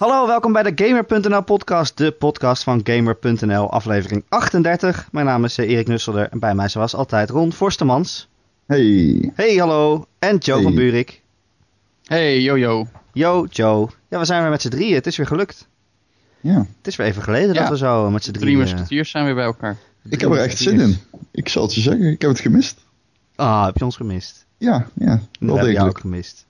[0.00, 5.08] Hallo, welkom bij de Gamer.nl podcast, de podcast van Gamer.nl, aflevering 38.
[5.12, 8.28] Mijn naam is eh, Erik Nusselder en bij mij zoals altijd Ron Forstemans.
[8.66, 9.30] Hey.
[9.34, 10.06] Hey, hallo.
[10.18, 10.64] En Joe Hey.
[10.64, 11.22] van Buurik.
[12.04, 12.86] Hey, yo yo.
[13.12, 13.88] Yo, Joe.
[14.08, 14.94] Ja, we zijn weer met z'n drieën.
[14.94, 15.68] Het is weer gelukt.
[16.40, 17.60] Ja, Het is weer even geleden Ja.
[17.60, 18.58] dat we zo met z'n Drie drieën...
[18.58, 19.76] musketeers zijn weer bij elkaar.
[20.08, 20.96] ik heb er echt zin in.
[21.30, 22.78] Ik zal het je zeggen, ik heb het gemist.
[23.36, 24.46] Ah, heb je ons gemist?
[24.58, 25.98] Ja, ja, We wel jou ook degelijk.
[26.00, 26.46] gemist.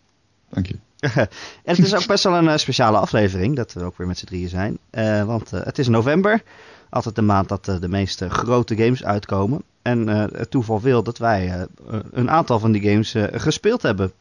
[0.48, 0.74] Dank je.
[1.14, 1.28] en
[1.64, 4.26] het is ook best wel een eh, speciale aflevering dat we ook weer met z'n
[4.26, 4.78] drieën zijn.
[4.90, 6.42] Eh, want eh, het is november.
[6.90, 9.62] Altijd de maand dat de meeste grote games uitkomen.
[9.82, 11.66] En eh, het toeval wil dat wij
[12.10, 14.12] een aantal van die games eh, gespeeld hebben.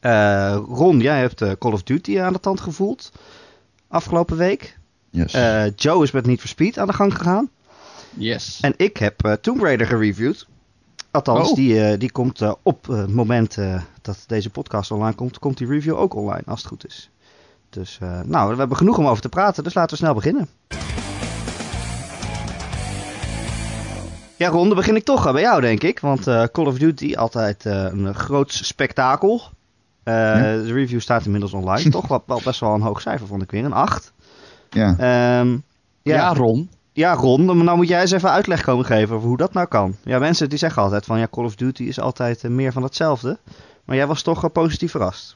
[0.00, 3.12] Eh, Ron, jij hebt eh, Call of Duty aan de tand gevoeld.
[3.88, 4.78] Afgelopen week.
[5.10, 5.32] Yes.
[5.32, 7.50] Eh, Joe is met Need for Speed aan de gang gegaan.
[8.16, 8.58] Yes.
[8.60, 10.46] En ik heb eh, Tomb Raider gereviewd.
[11.10, 11.54] Althans, Oh.
[11.54, 13.58] die, eh, die komt eh, op eh, het moment
[14.02, 17.10] dat deze podcast online komt, komt die review ook online, als het goed is.
[17.70, 20.48] Dus, nou, we hebben genoeg om over te praten, dus laten we snel beginnen.
[24.36, 26.00] Ja, Ron, dan begin ik toch bij jou, denk ik.
[26.00, 29.42] Want Call of Duty, altijd een groot spektakel.
[30.02, 31.90] De review staat inmiddels online.
[31.98, 33.64] toch wel, wel best wel een hoog cijfer, vond ik weer.
[33.64, 34.12] Een 8.
[34.70, 34.96] ja.
[34.98, 35.50] Ehm,
[36.02, 36.16] ja.
[36.16, 36.70] ja, Ron.
[36.92, 39.66] Ja, Ron, maar nou moet jij eens even uitleg komen geven over hoe dat nou
[39.68, 39.94] kan.
[40.04, 42.82] Ja, mensen die zeggen altijd van ja, Call of Duty is altijd eh, meer van
[42.82, 43.38] hetzelfde.
[43.84, 45.34] Maar jij was toch wel positief verrast.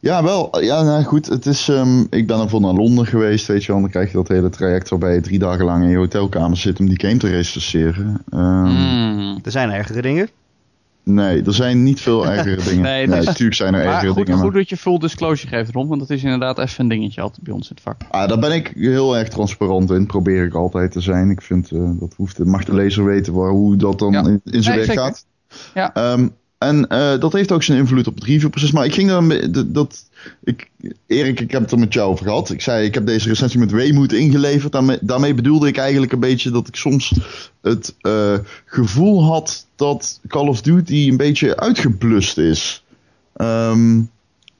[0.00, 0.60] ja, wel.
[0.60, 1.26] Ja, nou goed.
[1.26, 3.80] Het is, ehm, ik ben ervoor naar Londen geweest, weet je wel.
[3.80, 6.80] Dan krijg je dat hele traject waarbij je drie dagen lang in je hotelkamer zit
[6.80, 8.22] om die game te recenseren.
[8.30, 9.38] Ehm, Mm.
[9.44, 10.28] Er zijn ergere dingen.
[11.04, 12.82] Nee, er zijn niet veel ergere dingen.
[12.82, 14.32] Nee, nee, is- natuurlijk zijn er ergere goed, dingen.
[14.34, 17.20] maar- goed dat je full disclosure geeft, Ron, want dat is inderdaad even een dingetje
[17.20, 18.00] altijd bij ons in het vak.
[18.10, 20.06] Ah, daar ben ik heel erg transparant in.
[20.06, 21.30] Probeer ik altijd te zijn.
[21.30, 24.20] Ik vind eh, dat hoeft, mag de lezer weten waar, hoe dat dan Ja.
[24.20, 25.02] in, in zijn Nee, werk zeker.
[25.02, 25.26] gaat.
[25.74, 25.94] Ja.
[25.94, 26.28] Ehm,
[26.62, 28.70] en eh, dat heeft ook zijn invloed op het reviewproces.
[28.70, 30.04] Maar ik ging be- dat,
[30.44, 30.70] ik,
[31.06, 32.50] Erik, ik heb het er met jou over gehad.
[32.50, 34.72] Ik zei, ik heb deze recensie met weemoed ingeleverd.
[34.72, 37.12] Daarmee, daarmee bedoelde ik eigenlijk een beetje dat ik soms
[37.62, 42.84] het eh, gevoel had dat Call of Duty een beetje uitgeblust is.
[43.34, 44.00] Ehm,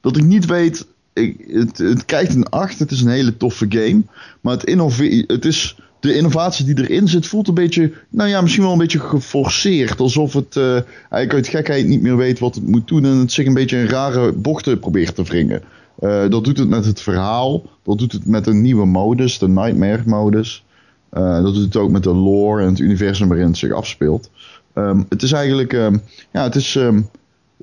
[0.01, 0.87] dat ik niet weet.
[1.13, 2.79] Ik, het, het krijgt een 8.
[2.79, 4.03] Het is een hele toffe game.
[4.41, 7.91] Maar het het is, de innovatie die erin zit voelt een beetje.
[8.09, 9.99] Nou ja, misschien wel een beetje geforceerd.
[9.99, 13.05] Alsof het eh, eigenlijk uit gekheid niet meer weet wat het moet doen.
[13.05, 15.61] En het zich een beetje een rare bochten probeert te wringen.
[15.99, 17.63] Eh, dat doet het met het verhaal.
[17.83, 20.63] Dat doet het met een nieuwe modus, de Nightmare modus.
[21.09, 24.29] Eh, dat doet het ook met de lore en het universum waarin het zich afspeelt.
[24.73, 25.73] Ehm, het is eigenlijk.
[25.73, 25.97] ehm,
[26.31, 26.75] ja, het is.
[26.75, 27.01] ehm,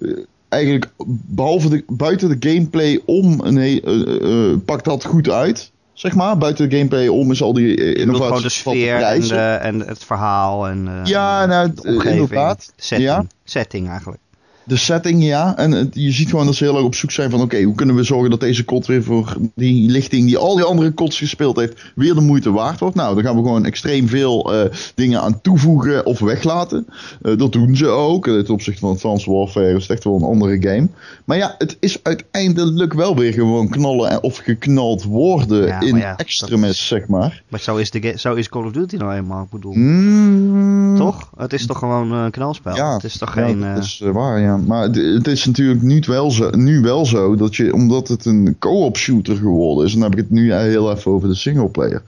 [0.00, 0.16] eh,
[0.48, 0.90] eigenlijk
[1.26, 5.70] behalve de, buiten de gameplay om eh, pakt dat goed uit.
[6.00, 9.20] Zeg maar, buiten de gameplay om is al die eh, innovaties gewoon de sfeer en,
[9.20, 12.20] de, en het verhaal en eh, Ja, nou, de eh, omgeving.
[12.20, 12.72] inderdaad.
[12.76, 13.08] De setting.
[13.08, 13.24] Ja.
[13.44, 14.20] setting eigenlijk.
[14.64, 15.56] De setting, ja.
[15.56, 17.40] En het- je ziet gewoon dat ze heel erg op zoek zijn van...
[17.40, 20.26] oké, hoe kunnen we zorgen dat deze kot weer voor die lichting...
[20.26, 21.92] die al die andere kots gespeeld heeft...
[21.94, 22.94] weer de moeite waard wordt.
[22.94, 26.86] Nou, dan gaan we gewoon extreem veel eh, dingen aan toevoegen of weglaten.
[27.22, 28.26] Eh, dat doen ze ook.
[28.26, 30.88] In het opzicht van Advanced Warfare is het echt wel een andere game.
[31.24, 34.10] Maar ja, het is uiteindelijk wel weer gewoon knallen...
[34.10, 37.42] en- of geknald worden Ja, in ja, extremis, is- zeg maar.
[37.48, 39.72] Maar zo is, de zo is Call of Duty nou eenmaal, ik bedoel.
[39.74, 41.30] Mm, Toch?
[41.36, 42.76] Het is toch gewoon eh, een knalspel?
[42.76, 43.60] Ja, het is toch ja, geen...
[43.60, 44.49] dat eh, is eh, waar, ja.
[44.56, 48.56] Maar het, is natuurlijk nu wel, zo, nu wel zo dat je, omdat het een
[48.58, 52.02] co-op shooter geworden is, en dan heb ik het nu heel even over de singleplayer,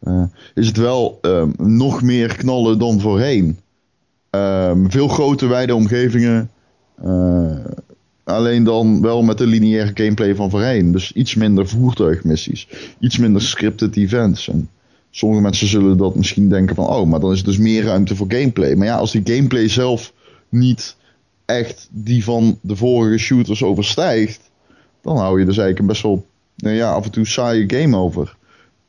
[0.00, 0.22] eh
[0.54, 3.58] is het wel ehm, nog meer knallen dan voorheen.
[4.30, 6.50] Ehm, veel grote, wijde omgevingen.
[7.02, 7.56] eh,
[8.24, 10.92] alleen dan wel met de lineaire gameplay van voorheen.
[10.92, 12.68] Dus iets minder voertuigmissies.
[12.98, 14.48] Iets minder scripted events.
[14.48, 14.68] En
[15.10, 16.86] sommige mensen zullen dat misschien denken van...
[16.86, 18.74] Oh, maar dan is er dus meer ruimte voor gameplay.
[18.74, 20.12] Maar ja, als die gameplay zelf
[20.48, 20.96] niet
[21.56, 24.50] echt die van de vorige shooters overstijgt...
[25.02, 27.96] dan hou je dus eigenlijk een best wel nou ja, af en toe saaie game
[27.96, 28.36] over.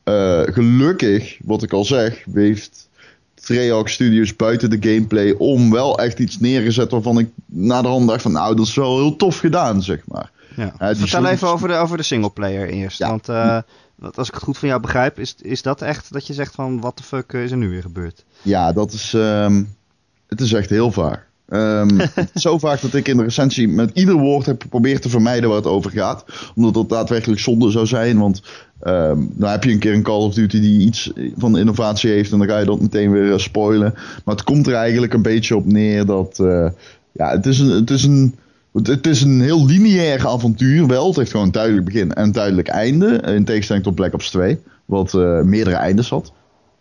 [0.04, 2.90] Eh, gelukkig, wat ik al zeg, heeft
[3.34, 8.08] Treyarch Studios buiten de gameplay om wel echt iets neergezet waarvan ik na de hand
[8.08, 10.32] dacht van nou, dat is wel heel tof gedaan, zeg maar.
[10.56, 10.74] Ja.
[10.78, 12.98] Die Vertel even over de, over de singleplayer eerst.
[12.98, 13.10] Ja.
[13.10, 13.58] Want eh,
[14.02, 16.56] want als ik het goed van jou begrijp, is, is dat echt dat je zegt
[16.56, 18.26] van wat de fuck is er nu weer gebeurd?
[18.42, 19.64] Ja, dat is, ehm,
[20.28, 21.28] het is echt heel vaak.
[21.52, 22.00] Ehm,
[22.34, 25.58] zo vaak dat ik in de recensie met ieder woord heb geprobeerd te vermijden waar
[25.58, 26.26] het over gaat.
[26.56, 28.20] Omdat dat daadwerkelijk zonde zou zijn.
[28.20, 28.42] Want
[28.82, 32.32] ehm dan heb je een keer een Call of Duty die iets van innovatie heeft.
[32.32, 33.94] En dan ga je dat meteen weer eh, spoilen.
[34.26, 36.40] Maar het komt er eigenlijk een beetje op neer dat...
[36.40, 36.68] eh,
[37.12, 37.70] ja, het is een...
[37.70, 38.36] Het is een
[38.74, 41.08] het- het is een heel lineair avontuur wel.
[41.08, 43.08] Het heeft gewoon een duidelijk begin en een duidelijk einde.
[43.08, 46.32] In tegenstelling tot Black Ops 2, wat eh, meerdere eindes had.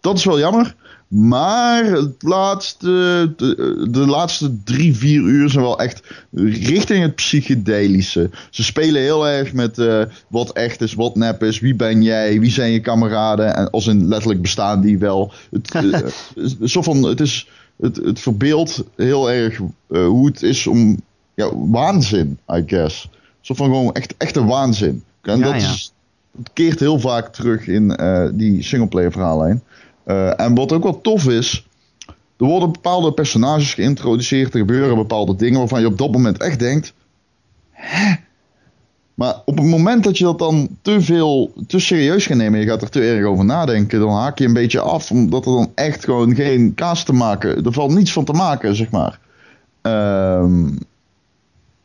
[0.01, 0.75] dat is wel jammer.
[1.11, 6.03] Maar het laatste, de, de laatste drie, vier uur zijn wel echt
[6.33, 8.31] richting het psychedelische.
[8.51, 12.41] Ze spelen heel erg met eh, wat echt is, wat nep is, wie ben jij,
[12.41, 13.57] wie zijn je kameraden.
[13.57, 15.33] En als in letterlijk bestaan die wel.
[15.51, 17.49] Het, uh, zo van, het, is,
[17.81, 21.01] het, het verbeeldt heel erg uh, hoe het is om
[21.35, 23.09] ja, waanzin, I guess.
[23.41, 25.03] Zo van gewoon echt, echte waanzin.
[25.23, 25.69] En Ja, dat ja.
[25.69, 25.93] is,
[26.39, 29.63] het keert heel vaak terug in eh, die singleplayer verhaallijn.
[30.11, 31.67] Eh, en wat ook wel tof is,
[32.37, 36.59] er worden bepaalde personages geïntroduceerd, er gebeuren bepaalde dingen waarvan je op dat moment echt
[36.59, 36.93] denkt,
[37.71, 38.15] hè?
[39.15, 42.67] Maar op het moment dat je dat dan te veel, te serieus gaat nemen, je
[42.67, 45.73] gaat er te erg over nadenken, dan haak je een beetje af, omdat er dan
[45.75, 49.19] echt gewoon geen kaas te maken, er valt niets van te maken, zeg maar.
[49.83, 50.67] Ehm,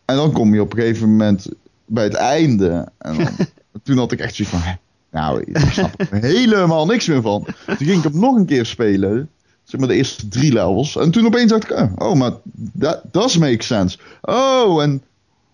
[0.06, 1.48] en dan kom je op een gegeven moment
[1.86, 2.88] bij het einde.
[2.98, 3.28] En dan,
[3.84, 4.74] toen had ik echt zoiets van, hè,
[5.16, 7.46] nou, ik snap er helemaal niks meer van.
[7.66, 9.30] Toen ging ik hem nog een keer spelen.
[9.64, 10.96] Zeg maar de eerste drie levels.
[10.96, 12.32] En toen opeens dacht ik, eh, oh, maar
[12.80, 13.98] that does make sense.
[14.22, 15.04] Oh, en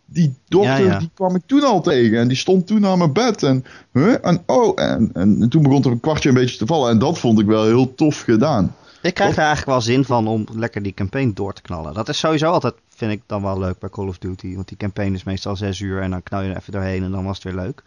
[0.05, 0.99] die dokter, Ja, ja.
[0.99, 2.19] die kwam ik toen al tegen.
[2.19, 3.43] En die stond toen aan mijn bed.
[3.43, 4.15] En, huh?
[4.21, 6.89] en oh, en, en toen begon er een kwartje een beetje te vallen.
[6.89, 8.75] En dat vond ik wel heel tof gedaan.
[9.01, 11.93] Ik krijg er eigenlijk wel zin van om lekker die campaign door te knallen.
[11.93, 14.55] Dat is sowieso altijd, vind ik dan wel leuk bij Call of Duty.
[14.55, 17.11] Want die campaign is meestal zes uur en dan knal je er even doorheen en
[17.11, 17.83] dan was het weer leuk.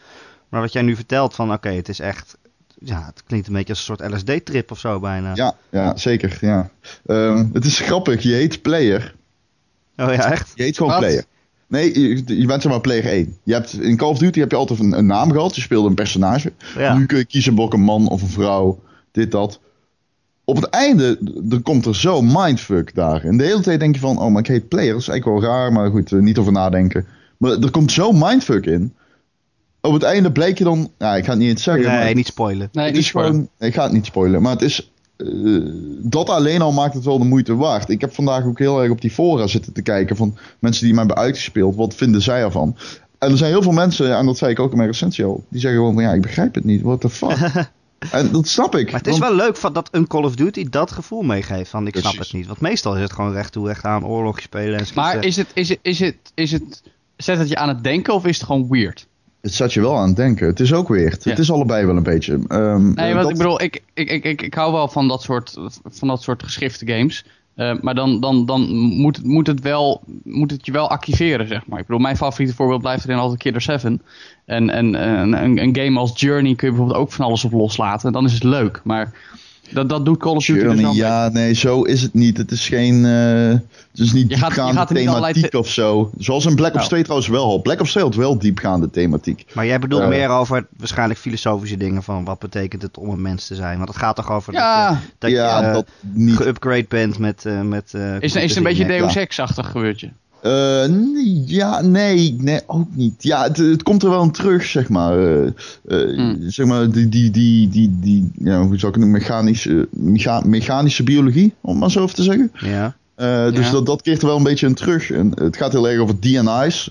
[0.54, 2.36] Maar wat jij nu vertelt van, oké, het is echt...
[2.78, 5.34] Ja, het klinkt een beetje als een soort LSD-trip of zo bijna.
[5.34, 6.38] Ja, ja zeker.
[6.40, 6.70] Ja.
[7.06, 9.14] Ehm, het is grappig, je heet player.
[9.96, 10.52] Oh ja, echt?
[10.54, 11.00] Je heet gewoon Wat?
[11.00, 11.24] player.
[11.66, 13.36] Nee, je, je bent zeg maar player 1.
[13.42, 15.54] Je hebt, in Call of Duty heb je altijd een, een naam gehad.
[15.54, 16.52] Je speelde een personage.
[16.76, 16.96] Ja.
[16.96, 18.82] Nu kun je kiezen welke man of een vrouw.
[19.12, 19.60] Dit, dat.
[20.44, 21.18] Op het einde,
[21.50, 23.24] er komt er zo mindfuck daar.
[23.24, 24.92] En de hele tijd denk je van, oh, maar ik heet player.
[24.92, 27.06] Dat is eigenlijk wel raar, maar goed, eh, niet over nadenken.
[27.36, 28.94] Maar er komt zo mindfuck in.
[29.84, 31.84] Op het einde bleek je dan, ja, ik ga het niet eens zeggen.
[31.84, 32.68] maar Nee, niet spoilen.
[32.72, 35.26] Nee, het niet is gewoon, ik ga het niet spoilen, maar het is, eh,
[36.02, 37.88] dat alleen al maakt het wel de moeite waard.
[37.88, 40.94] Ik heb vandaag ook heel erg op die fora zitten te kijken van mensen die
[40.94, 41.76] mij hebben uitgespeeld.
[41.76, 42.76] Wat vinden zij ervan?
[43.18, 45.44] En er zijn heel veel mensen, en dat zei ik ook in mijn recensie al,
[45.48, 46.82] die zeggen gewoon van ja, ik begrijp het niet.
[46.82, 47.38] What the fuck?
[48.10, 48.90] en dat snap ik.
[48.90, 51.70] Maar het is want- wel leuk van dat een Call of Duty dat gevoel meegeeft
[51.70, 52.26] van ik snap Precies.
[52.26, 52.46] het niet.
[52.46, 55.28] Want meestal is het gewoon recht toe recht aan oorlog spelen en Maar schieten.
[55.28, 56.82] is het, is het, is het, is het,
[57.16, 59.06] zet het je aan het denken of is het gewoon weird?
[59.44, 60.46] Het zet je wel aan het denken.
[60.46, 61.16] Het is ook weer.
[61.20, 61.30] Ja.
[61.30, 62.38] Het is allebei wel een beetje.
[62.48, 65.08] Ehm, Nee, eh, want dat- ik bedoel, ik, ik, ik, ik, ik hou wel van
[65.08, 65.56] dat soort,
[65.90, 67.24] van dat soort geschrifte games.
[67.54, 71.48] Eh, maar dan, dan, dan moet, het- moet, het wel, moet het je wel activeren,
[71.48, 71.78] zeg maar.
[71.80, 74.02] Ik bedoel, mijn favoriete voorbeeld blijft erin altijd Killer 7.
[74.44, 77.52] En, en, en een, een game als Journey kun je bijvoorbeeld ook van alles op
[77.52, 78.12] loslaten.
[78.12, 78.80] Dan is het leuk.
[78.84, 79.12] Maar
[79.72, 82.14] dat, dat doet Call of Duty dus Journey, wel een ja, nee, zo is het
[82.14, 82.36] niet.
[82.36, 83.04] Het is geen.
[83.04, 83.48] eh,
[83.90, 86.10] het is niet Je diepgaande gaat niet allerlei thematiek te- of zo.
[86.18, 86.88] Zoals in Black Ops Nou.
[86.88, 87.60] 2 trouwens wel al.
[87.62, 89.44] Black Ops 2 had wel diepgaande thematiek.
[89.54, 90.08] Maar jij bedoelt Eh.
[90.08, 93.76] meer over waarschijnlijk filosofische dingen van wat betekent het om een mens te zijn.
[93.76, 96.36] Want het gaat toch over dat Ja, je, dat ja, je eh, dat niet.
[96.36, 97.44] geupgrade bent met...
[97.46, 98.86] eh met eh, is, is het een beetje.
[98.86, 99.16] Deus.
[99.16, 100.10] Ex-achtig gebeurtje?
[100.44, 100.84] Eh,
[101.46, 103.22] ja, nee, nee, ook niet.
[103.22, 105.18] Ja, het, het komt er wel aan terug, zeg maar.
[105.18, 106.36] Eh, eh, Hmm.
[106.50, 110.42] Zeg maar, die, die, die, die, die ja, hoe zou ik het noemen, mechanische, mecha-
[110.46, 112.52] mechanische biologie, om maar zo te zeggen.
[112.60, 112.94] Ja.
[113.50, 113.72] Dus Ja.
[113.72, 115.10] dat, dat keert er wel een beetje in terug.
[115.10, 116.90] En het gaat heel erg over DNI's,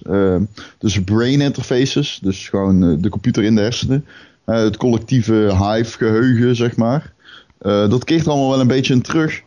[0.77, 4.05] dus brain interfaces, dus gewoon de computer in de hersenen.
[4.45, 7.13] Het collectieve hive-geheugen, zeg maar.
[7.61, 9.41] Dat keert er allemaal wel een beetje in terug.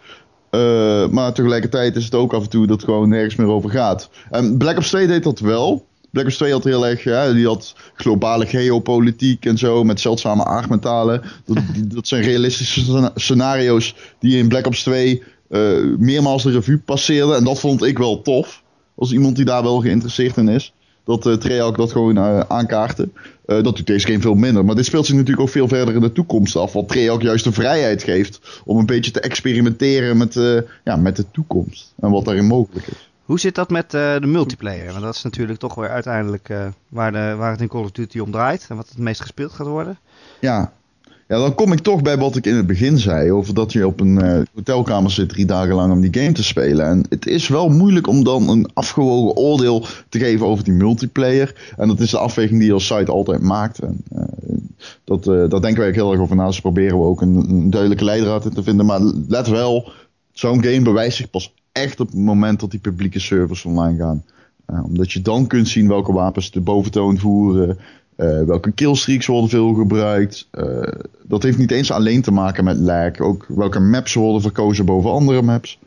[0.57, 3.71] Eh, maar tegelijkertijd is het ook af en toe dat het gewoon nergens meer over
[3.71, 4.11] gaat.
[4.31, 5.87] En Black Ops 2 deed dat wel.
[6.11, 10.45] Black Ops 2 had heel erg, ja, die had globale geopolitiek en zo, met zeldzame
[10.45, 11.23] aardmetalen.
[11.45, 11.57] Dat,
[11.95, 15.61] dat zijn realistische scena- scenario's die in Black Ops 2 eh,
[15.99, 17.37] meermaals de revue passeerden.
[17.37, 18.63] En dat vond ik wel tof,
[18.95, 20.73] als iemand die daar wel geïnteresseerd in is.
[21.05, 23.13] Dat uh, Treyarch dat gewoon eh, aankaarten.
[23.47, 24.65] Eh, dat doet deze game veel minder.
[24.65, 26.73] Maar dit speelt zich natuurlijk ook veel verder in de toekomst af.
[26.73, 31.17] Wat Treyarch juist de vrijheid geeft om een beetje te experimenteren met, eh, ja, met
[31.17, 31.93] de toekomst.
[32.01, 33.11] En wat daarin mogelijk is.
[33.25, 34.91] Hoe zit dat met eh, de multiplayer?
[34.91, 36.49] Want dat is natuurlijk toch weer uiteindelijk
[36.89, 38.67] waar, de, waar het in Call of Duty om draait.
[38.69, 39.99] En wat het meest gespeeld gaat worden.
[40.41, 40.73] Ja.
[41.29, 43.33] Ja, dan kom ik toch bij wat ik in het begin zei.
[43.33, 46.45] Over dat je op een eh, hotelkamer zit drie dagen lang om die game te
[46.45, 46.87] spelen.
[46.87, 51.73] En het is wel moeilijk om dan een afgewogen oordeel te geven over die multiplayer.
[51.77, 53.79] En dat is de afweging die je als site altijd maakt.
[53.79, 54.23] En, eh,
[55.05, 56.47] dat, eh, daar denken wij ook heel erg over na.
[56.47, 58.87] Dus proberen we ook een, een duidelijke leidraad in te vinden.
[58.87, 59.93] Maar let wel,
[60.33, 64.25] zo'n game bewijst zich pas echt op het moment dat die publieke servers online gaan.
[64.85, 67.79] Omdat je dan kunt zien welke wapens de boventoon voeren.
[68.17, 70.49] Uh, welke killstreaks worden veel gebruikt.
[70.59, 70.83] Uh,
[71.23, 73.21] dat heeft niet eens alleen te maken met lag.
[73.21, 75.79] Ook welke maps worden verkozen boven andere maps.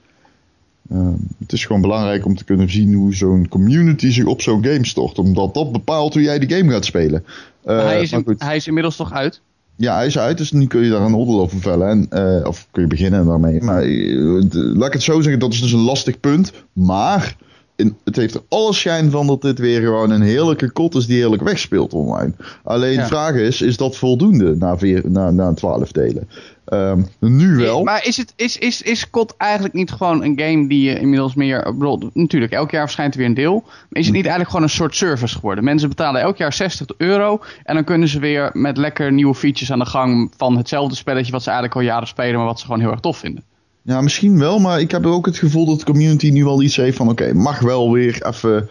[0.92, 1.08] Uh,
[1.40, 4.86] het is gewoon belangrijk om te kunnen zien hoe zo'n community zich op zo'n game
[4.86, 5.20] stort.
[5.20, 7.24] Omdat dat bepaalt hoe jij de game gaat spelen.
[7.64, 9.42] hij, is in, hij is inmiddels toch uit?
[9.80, 11.90] Ja, hij is uit, dus nu kun je daar een oordeel over vellen.
[11.90, 13.62] En, eh, of kun je beginnen daarmee.
[13.62, 16.54] Maar eh, laat ik het zo zeggen, dat is dus een lastig punt.
[16.74, 17.36] Maar
[17.80, 21.06] in, het heeft er alle schijn van dat dit weer gewoon een heerlijke kot is
[21.06, 22.34] die heerlijk wegspeelt online.
[22.64, 23.02] Alleen Ja.
[23.02, 26.30] de vraag is, is dat voldoende na, vier, na, na 12 delen?
[26.66, 27.84] Ehm, nu wel.
[27.84, 31.36] Maar is, het, is, is, is COD eigenlijk niet gewoon een game die je inmiddels
[31.36, 31.64] meer...
[31.64, 33.64] bedoel, natuurlijk, elk jaar verschijnt er weer een deel.
[33.64, 35.64] Maar is het niet eigenlijk gewoon een soort service geworden?
[35.64, 37.42] Mensen betalen elk jaar 60 euro.
[37.64, 40.34] En dan kunnen ze weer met lekker nieuwe features aan de gang...
[40.38, 42.36] van hetzelfde spelletje wat ze eigenlijk al jaren spelen...
[42.36, 43.44] maar wat ze gewoon heel erg tof vinden.
[43.82, 46.76] Ja, misschien wel, maar ik heb ook het gevoel dat de community nu al iets
[46.76, 47.10] heeft van...
[47.10, 48.70] Oké, mag wel weer even...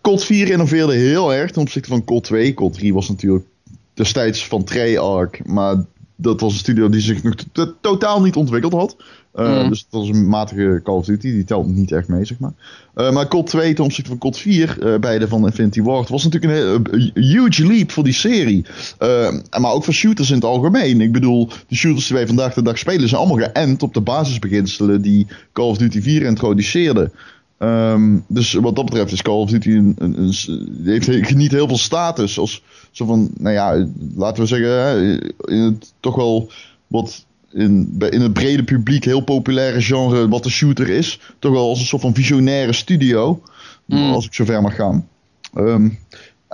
[0.00, 2.54] COD 4 innoveerde heel erg ten opzichte van COD 2.
[2.54, 3.44] COD 3 was natuurlijk
[3.94, 5.84] destijds van Treyarch, maar
[6.16, 7.34] dat was een studio die zich nog
[7.80, 8.96] totaal niet ontwikkeld had.
[9.34, 9.68] Uh, Mm.
[9.68, 12.52] Dus dat was een matige Call of Duty, die telt niet echt mee, zeg maar.
[12.94, 16.24] Uh, maar COD 2 ten opzichte van COD 4, uh, beide van Infinity Ward, was
[16.24, 16.52] natuurlijk
[16.92, 18.64] een, huge leap voor die serie.
[19.60, 21.00] Maar ook voor shooters in het algemeen.
[21.00, 24.00] Ik bedoel, de shooters die wij vandaag de dag spelen zijn allemaal geënt op de
[24.00, 27.10] basisbeginselen die Call of Duty 4 introduceerde.
[27.58, 31.68] Um, dus wat dat betreft is Call of Duty een, een, een, heeft niet heel
[31.68, 32.38] veel status.
[32.38, 33.86] Als zo van, nou ja,
[34.16, 36.50] laten we zeggen, in het toch wel
[36.86, 41.20] wat in, in het brede publiek heel populaire genre wat de shooter is.
[41.38, 43.42] Toch wel als een soort van visionaire studio.
[43.86, 44.12] Mm.
[44.12, 45.08] Als ik zover mag gaan.
[45.54, 45.98] Um,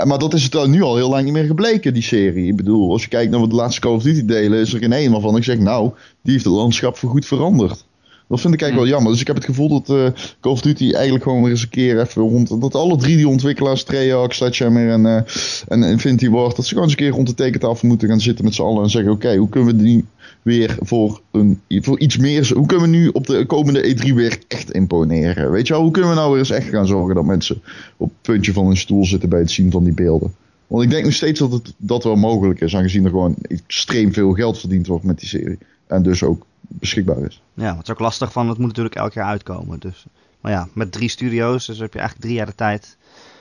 [0.05, 2.47] maar dat is het nu al heel lang niet meer gebleken, die serie.
[2.47, 4.79] Ik bedoel, als je kijkt naar wat de laatste Call of Duty delen, is er
[4.79, 5.91] geen een waarvan ik zeg, nou,
[6.23, 7.87] die heeft het landschap voorgoed veranderd.
[8.29, 9.13] Dat vind ik eigenlijk wel jammer.
[9.13, 10.09] Dus ik heb het gevoel dat uh,
[10.41, 12.61] Call of Duty eigenlijk gewoon weer eens een keer even rond...
[12.61, 15.21] Dat alle drie die ontwikkelaars, Treyarch, Sledgehammer en, uh,
[15.69, 16.57] en Infinity Ward...
[16.57, 18.83] dat ze gewoon eens een keer rond de tekentafel moeten gaan zitten met z'n allen...
[18.83, 20.05] en zeggen, oké, okay, hoe kunnen we die
[20.43, 22.51] weer voor, een, voor iets meer...
[22.55, 25.51] Hoe kunnen we nu op de komende E3 weer echt imponeren?
[25.51, 27.15] Weet je wel, hoe kunnen we nou weer eens echt gaan zorgen...
[27.15, 27.63] dat mensen
[27.97, 30.35] op het puntje van hun stoel zitten bij het zien van die beelden?
[30.67, 32.77] Want ik denk nog steeds dat het dat wel mogelijk is...
[32.77, 35.59] aangezien er gewoon extreem veel geld verdiend wordt met die serie.
[35.89, 37.43] En dus ook beschikbaar is.
[37.55, 39.79] Ja, het is ook lastig van, het moet natuurlijk elk jaar uitkomen.
[39.79, 40.07] Dus,
[40.41, 42.97] maar ja, met drie studio's, dus heb je eigenlijk drie jaar de tijd.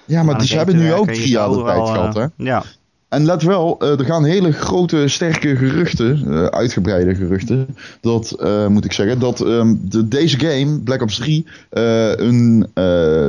[0.06, 2.26] Ja, maar ze hebben nu ook drie jaar de tijd gehad, hè?
[2.36, 2.64] Ja.
[3.10, 8.68] En let wel, uh, er gaan hele grote, sterke geruchten, uh, uitgebreide geruchten, dat, uh,
[8.68, 12.68] moet ik zeggen, dat um, de, deze game, Black Ops 3, een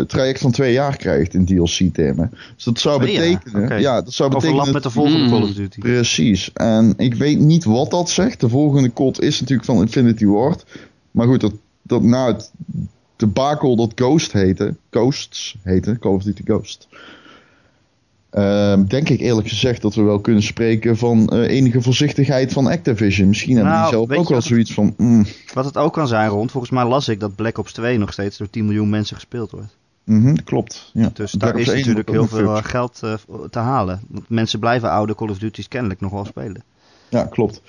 [0.07, 2.31] traject van twee jaar krijgt in DLC-thema.
[2.55, 3.81] Dus dat zou twee betekenen, okay.
[3.81, 4.73] ja, dat zou betekenen...
[4.73, 5.31] Met de volgende mm.
[5.31, 5.79] Call of Duty.
[5.79, 8.41] Precies, en ik weet niet wat dat zegt.
[8.41, 10.65] De volgende COD is natuurlijk van Infinity Ward.
[11.11, 12.51] Maar goed, dat, dat na het
[13.17, 16.89] debakel dat Ghost heette, Ghosts heette, Call of Duty Ghost...
[18.33, 22.67] Uh, denk ik eerlijk gezegd dat we wel kunnen spreken van uh, enige voorzichtigheid van
[22.67, 23.29] Activision.
[23.29, 24.95] Misschien hebben nou, die zelf ook wel zoiets van.
[24.97, 25.27] Mm.
[25.55, 26.51] Wat het ook kan zijn, rond.
[26.51, 29.51] Volgens mij las ik dat Black Ops 2 nog steeds door 10 miljoen mensen gespeeld
[29.51, 29.77] wordt.
[30.05, 30.91] Mm -hmm, klopt.
[30.95, 31.11] Ja.
[31.13, 33.15] Dus Black daar is natuurlijk heel veel uh, geld uh,
[33.51, 34.01] te halen.
[34.09, 36.63] Want mensen blijven oude Call of Duty's kennelijk nog wel spelen.
[37.09, 37.63] Ja, klopt.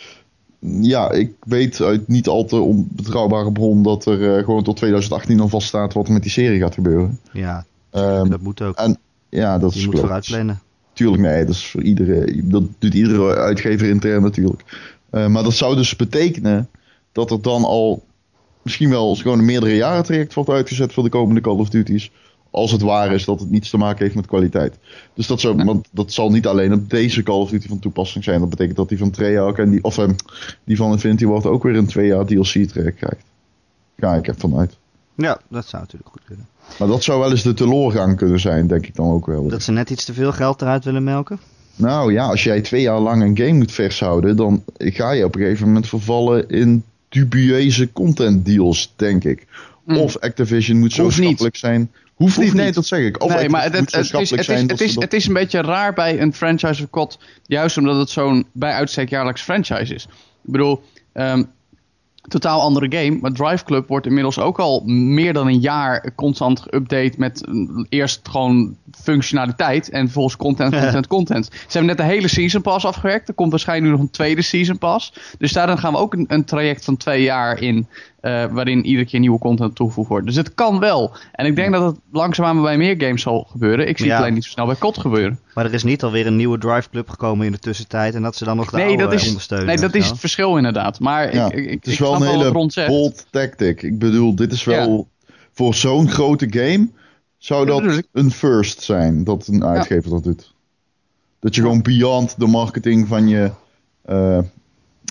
[0.81, 5.47] Ja, ik weet uit niet al te onbetrouwbare bron dat er gewoon tot 2018 al
[5.47, 7.19] vaststaat wat er met die serie gaat gebeuren.
[7.31, 8.75] Ja, um, dat moet ook.
[8.75, 8.97] En,
[9.29, 10.07] ja, dat Je is moet klopt.
[10.07, 10.59] vooruit plannen.
[10.93, 12.41] Tuurlijk, nee, dat is voor iedere.
[12.43, 14.63] Dat doet iedere uitgever intern natuurlijk.
[15.11, 16.69] Uh, maar dat zou dus betekenen
[17.11, 18.03] dat er dan al
[18.61, 22.11] misschien wel gewoon een meerdere jaren traject wordt uitgezet voor de komende Call of Duty's.
[22.51, 24.77] Als het waar is dat het niets te maken heeft met kwaliteit.
[25.13, 28.23] Dus dat, zou, want dat zal niet alleen op deze Call of Duty van toepassing
[28.23, 28.39] zijn.
[28.39, 30.15] Dat betekent dat die van Treyarch en die, of um,
[30.63, 33.23] die van Infinity Ward ook weer een twee jaar DLC traject krijgt.
[33.97, 34.77] Ga ik even vanuit.
[35.21, 36.47] Ja, dat zou natuurlijk goed kunnen.
[36.79, 39.47] Maar dat zou wel eens de teleurgang kunnen zijn, denk ik dan ook wel.
[39.47, 41.39] Dat ze net iets te veel geld eruit willen melken?
[41.75, 45.35] Nou ja, als jij twee jaar lang een game moet vershouden, dan ga je op
[45.35, 49.47] een gegeven moment vervallen in dubieuze content deals, denk ik.
[49.85, 49.97] Mm.
[49.97, 51.91] Of Activision moet zo schappelijk zijn.
[52.13, 53.23] Hoeft, Hoeft niet, nee, dat zeg ik.
[53.23, 55.61] Of nee, maar het, het, het, is, het, is, het, is, het is een beetje
[55.61, 60.03] raar bij een franchise of COD, juist omdat het zo'n bij uitstek jaarlijks franchise is.
[60.43, 60.81] Ik bedoel,
[61.13, 61.49] um,
[62.29, 63.17] totaal andere game.
[63.21, 67.47] Maar Drive Club wordt inmiddels ook al meer dan een jaar constant geüpdate met
[67.89, 71.45] eerst gewoon functionaliteit en vervolgens content, content, content.
[71.45, 73.27] Ze hebben net de hele season pass afgewerkt.
[73.27, 75.13] Er komt waarschijnlijk nu nog een tweede season pass.
[75.37, 77.87] Dus daarin gaan we ook een, een traject van twee jaar in,
[78.21, 80.25] uh, waarin iedere keer nieuwe content toegevoegd wordt.
[80.25, 81.15] Dus het kan wel.
[81.31, 81.79] En ik denk ja.
[81.79, 83.87] dat het langzaamaan bij meer games zal gebeuren.
[83.87, 84.11] Ik zie ja.
[84.11, 85.39] het alleen niet zo snel bij COD gebeuren.
[85.53, 88.35] Maar er is niet alweer een nieuwe Drive Club gekomen in de tussentijd en dat
[88.35, 89.67] ze dan nog de nee, oude dat is, ondersteunen.
[89.67, 90.99] Nee, dat is het verschil inderdaad.
[90.99, 93.81] Maar ja, ik, ik, het is ik wel een hele bold tactic.
[93.81, 95.33] Ik bedoel, dit is wel ja.
[95.51, 96.89] voor zo'n grote game
[97.37, 100.53] zou dat ja, een first zijn dat een uitgever dat doet.
[101.39, 103.51] Dat je gewoon beyond de marketing van je,
[104.09, 104.39] uh,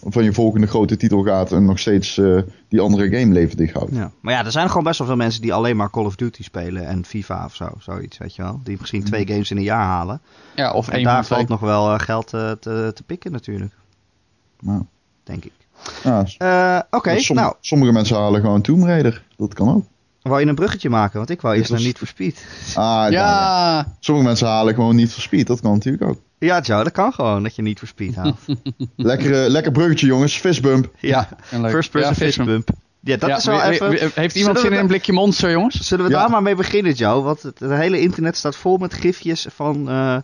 [0.05, 3.95] van je volgende grote titel gaat en nog steeds uh, die andere game levendig houdt.
[3.95, 4.11] Ja.
[4.21, 6.43] Maar ja, er zijn gewoon best wel veel mensen die alleen maar Call of Duty
[6.43, 8.61] spelen en FIFA of zo, zoiets, weet je wel.
[8.65, 10.21] Die misschien twee games in een jaar halen.
[10.55, 13.73] Ja, of en daar valt nog wel uh, geld te, te, te pikken natuurlijk.
[14.61, 14.81] Maar,
[15.25, 15.53] denk ik.
[16.05, 19.25] ja, Eh, Oké, som- nou, Sommige mensen halen gewoon Tomb Raider.
[19.37, 19.85] Dat kan ook.
[20.23, 21.19] wou je een bruggetje maken?
[21.19, 22.45] Want ik wou eerst naar was- niet voor speed.
[22.75, 23.07] Ah, ja.
[23.11, 25.47] Ja, Sommige mensen halen gewoon niet voor speed.
[25.47, 26.19] Dat kan natuurlijk ook.
[26.39, 28.39] Ja, Joe, dat kan gewoon, dat je niet voor speed haalt.
[28.97, 30.37] Lekker, eh, lekker bruggetje, jongens.
[30.37, 30.91] Fistbump.
[31.01, 32.69] ja, first person Ja, fist bump.
[33.01, 34.11] Ja, dat Ja, is wel even...
[34.15, 35.75] Heeft iemand zin in een blikje monster, jongens?
[35.87, 36.19] Zullen we Ja.
[36.19, 37.23] daar maar mee beginnen, Joe?
[37.23, 40.17] Want het, het hele internet staat vol met gifjes van eh,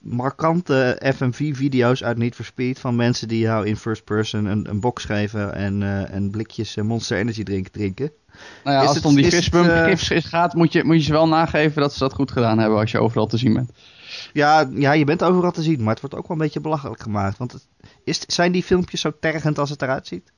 [0.00, 2.78] markante FMV-video's uit Need for Speed.
[2.78, 6.74] Van mensen die jou in first person een, een box geven en, eh, en blikjes
[6.76, 8.10] Monster Energy drink drinken.
[8.64, 10.96] Nou ja, Is als het- het om die fistbump gifs is- gaat, moet je, moet
[10.96, 13.54] je ze wel nageven dat ze dat goed gedaan hebben als je overal te zien
[13.54, 13.70] bent.
[14.32, 17.02] Ja, ja, je bent overal te zien, maar het wordt ook wel een beetje belachelijk
[17.02, 17.38] gemaakt.
[17.38, 17.66] Want het,
[18.04, 20.32] is, zijn die filmpjes zo tergend als het eruit ziet?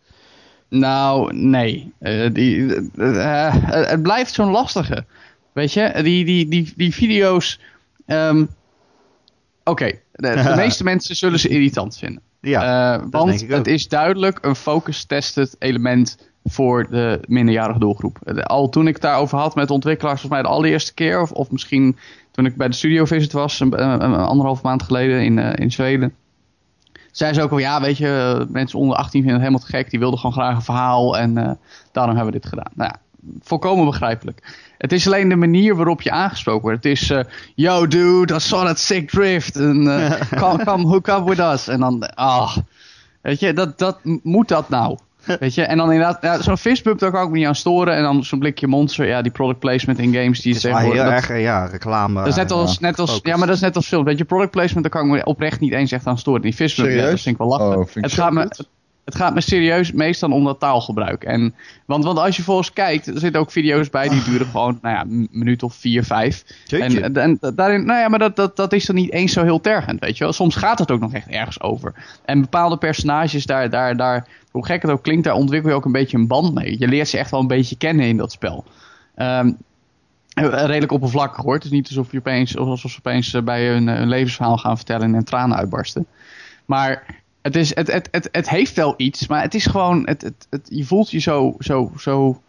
[0.69, 1.93] Nou, nee.
[1.99, 3.55] Eh, die, eh, eh,
[3.89, 5.05] het blijft zo'n lastige.
[5.53, 7.61] Weet je, die, die, die, die video's.
[8.07, 8.45] ehm,
[9.65, 12.23] Oké, de, de meeste mensen zullen ze irritant vinden.
[12.41, 18.19] Ja, want het is duidelijk een focus-tested element voor de minderjarige doelgroep.
[18.43, 21.51] Al toen ik het daarover had met ontwikkelaars, volgens mij de allereerste keer, of, of
[21.51, 21.97] misschien
[22.39, 25.53] toen ik bij de studio visit was, een, een, een anderhalf maand geleden in, eh,
[25.55, 26.15] in Zweden.
[27.13, 29.77] Zei ze ook al, ja, weet je, eh, mensen onder 18 vinden het helemaal te
[29.77, 29.91] gek.
[29.91, 31.51] Die wilden gewoon graag een verhaal en eh,
[31.93, 32.73] daarom hebben we dit gedaan.
[32.75, 33.01] Nou ja,
[33.41, 34.67] volkomen begrijpelijk.
[34.79, 36.85] Het is alleen de manier waarop je aangesproken wordt.
[36.85, 37.21] Het is, eh,
[37.55, 39.57] yo dude, I saw that sick drift.
[39.57, 41.69] En, eh, come, come hook up with us.
[41.69, 42.57] En dan, ah,
[43.21, 44.99] weet je, dat, dat, moet dat nou?
[45.41, 47.95] Weet je, en dan inderdaad, ja, zo'n fistbump, daar kan ik me niet aan storen.
[47.95, 50.95] En dan zo'n blikje monster, ja, die product placement in games, die is heel dat-
[50.95, 52.19] erg ja, reclame.
[52.19, 53.31] dat is net als, ja, net als, focus.
[53.31, 54.05] ja, maar dat is net als film.
[54.05, 56.41] Weet je, product placement, daar kan ik me oprecht niet eens echt aan storen.
[56.41, 57.79] Die fistbump, ja, dat vind ik wel lachen.
[57.79, 58.49] Oh, het, gaat me.
[59.09, 61.25] Het gaat me serieus meestal om dat taalgebruik.
[61.25, 64.79] En, want, want als je volgens kijkt, er zitten ook video's bij die duren gewoon,
[64.83, 66.45] nou ja, een minuut of vier, vijf.
[66.65, 67.01] Jeetje.
[67.01, 69.61] En, en daarin, nou ja, maar dat, dat, dat is dan niet eens zo heel
[69.61, 70.33] tergend, weet je wel.
[70.33, 71.95] Soms gaat het ook nog echt ergens over.
[72.25, 75.85] En bepaalde personages, daar, daar, daar, hoe gek het ook klinkt, daar ontwikkel je ook
[75.85, 76.79] een beetje een band mee.
[76.79, 78.65] Je leert ze echt wel een beetje kennen in dat spel.
[79.15, 79.53] Ehm,
[80.35, 81.55] redelijk oppervlakkig hoor.
[81.55, 84.77] Het is niet alsof, je opeens, alsof ze opeens eh, bij een, een levensverhaal gaan
[84.77, 86.07] vertellen en tranen uitbarsten.
[86.65, 87.05] Maar
[87.49, 90.47] het, is, het, het, het, het heeft wel iets, maar het is gewoon, het, het,
[90.51, 92.43] het, je voelt je zo, zo, zo,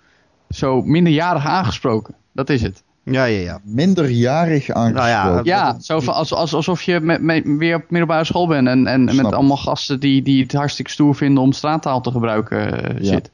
[0.50, 2.16] zo minderjarig aangesproken.
[2.34, 2.84] Dat is het.
[3.04, 3.60] Ja, ja, ja.
[3.64, 4.94] Minderjarig aangesproken.
[4.94, 8.48] Nou ja, Ja, zo van, als, als, alsof je met, met, weer op middelbare school
[8.48, 12.02] bent en, en Snap met allemaal gasten die, die het hartstikke stoer vinden om straattaal
[12.02, 13.06] te gebruiken eh, Ja.
[13.06, 13.32] zit.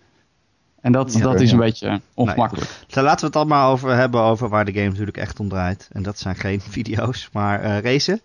[0.82, 2.70] En dat, Ja, dat is een beetje ongemakkelijk.
[2.88, 5.50] Dus laten we het dan maar over hebben over waar de game natuurlijk echt om
[5.50, 5.90] draait.
[5.92, 8.22] En dat zijn geen video's, maar eh racen.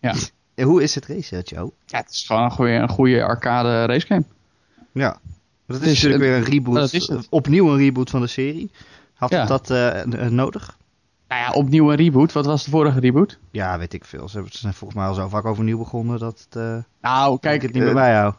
[0.00, 0.14] Ja.
[0.58, 1.72] Eh, Hoe is het racen, Joe?
[1.86, 4.24] Ja, het is gewoon een goede, een goede arcade racegame.
[4.92, 5.18] Ja.
[5.66, 6.74] Dat is is- natuurlijk weer een reboot.
[6.74, 7.26] dat is het.
[7.30, 8.70] Opnieuw een reboot van de serie.
[9.14, 9.38] Had Ja.
[9.38, 10.76] het dat eh, eh, nodig?
[11.28, 12.32] Nou ja, opnieuw een reboot.
[12.32, 13.38] Wat was de vorige reboot?
[13.50, 14.28] Ja, weet ik veel.
[14.28, 17.72] Ze zijn volgens mij al zo vaak overnieuw begonnen dat het, eh Nou, kijk, het
[17.72, 18.34] niet meer eh, bijhoud.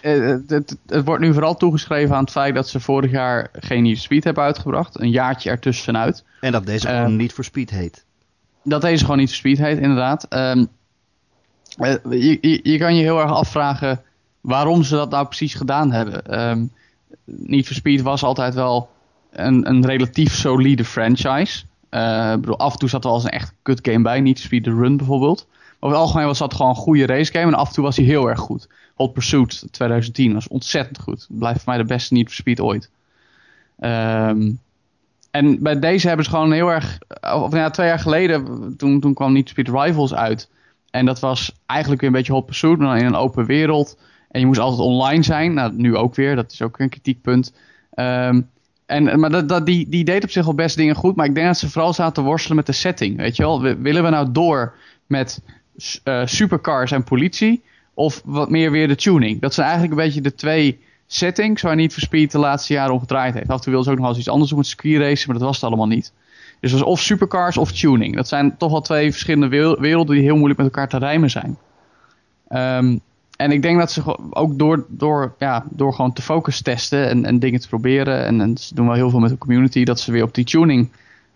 [0.00, 3.48] eh, het, het, het wordt nu vooral toegeschreven aan het feit dat ze vorig jaar
[3.52, 5.00] geen for Speed hebben uitgebracht.
[5.00, 6.24] Een jaartje ertussenuit.
[6.40, 8.04] En dat deze eh, gewoon niet voor speed heet.
[8.64, 10.24] Dat deze gewoon niet for Speed heet, inderdaad.
[10.28, 10.64] Ehm, eh,
[12.10, 14.02] je, je, je kan je heel erg afvragen
[14.40, 16.26] waarom ze dat nou precies gedaan hebben.
[16.26, 16.64] Ehm
[17.24, 18.90] Need for Speed was altijd wel
[19.30, 21.64] een, een relatief solide franchise.
[21.88, 24.20] Eh, ik bedoel, af en toe zat er wel eens een echt kut game bij.
[24.20, 25.46] Need for Speed The Run bijvoorbeeld.
[25.48, 27.46] Maar over het algemeen was dat gewoon een goede racegame.
[27.46, 28.68] En af en toe was hij heel erg goed.
[28.94, 31.26] Hot Pursuit 2010 was ontzettend goed.
[31.30, 32.90] Blijft voor mij de beste Need for Speed ooit.
[33.78, 34.50] Ehm,
[35.30, 36.98] en bij deze hebben ze gewoon heel erg...
[37.34, 40.48] Of ja, twee jaar geleden, toen, toen kwam Need for Speed Rivals uit.
[40.92, 43.98] En dat was eigenlijk weer een beetje Hot Pursuit, maar in een open wereld.
[44.30, 45.54] En je moest altijd online zijn.
[45.54, 46.36] Nou, nu ook weer.
[46.36, 47.54] Dat is ook een kritiekpunt.
[47.94, 48.40] Ehm,
[48.86, 51.16] en, maar dat, die, die deed op zich wel best dingen goed.
[51.16, 53.16] Maar ik denk dat ze vooral zaten te worstelen met de setting.
[53.16, 53.60] Weet je wel?
[53.60, 54.74] Willen we nou door
[55.06, 55.42] met
[56.04, 57.62] eh, supercars en politie?
[57.94, 59.40] Of wat meer weer de tuning?
[59.40, 63.00] Dat zijn eigenlijk een beetje de twee settings waar niet Speed de laatste jaren om
[63.00, 63.48] gedraaid heeft.
[63.48, 65.28] Af en toe wilden ze ook nog wel eens iets anders doen met circuit racen,
[65.28, 66.12] maar dat was het allemaal niet.
[66.62, 68.16] Dus was of supercars of tuning.
[68.16, 71.30] Dat zijn toch wel twee verschillende werel- werelden die heel moeilijk met elkaar te rijmen
[71.30, 71.58] zijn.
[72.48, 72.98] Ehm,
[73.36, 77.24] en ik denk dat ze ook door, door, ja, door gewoon te focus testen en,
[77.24, 78.24] en dingen te proberen.
[78.24, 79.84] En, en ze doen wel heel veel met de community.
[79.84, 80.90] Dat ze weer op die tuning,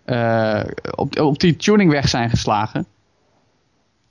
[0.04, 0.60] eh,
[0.94, 2.86] op, op die tuningweg zijn geslagen.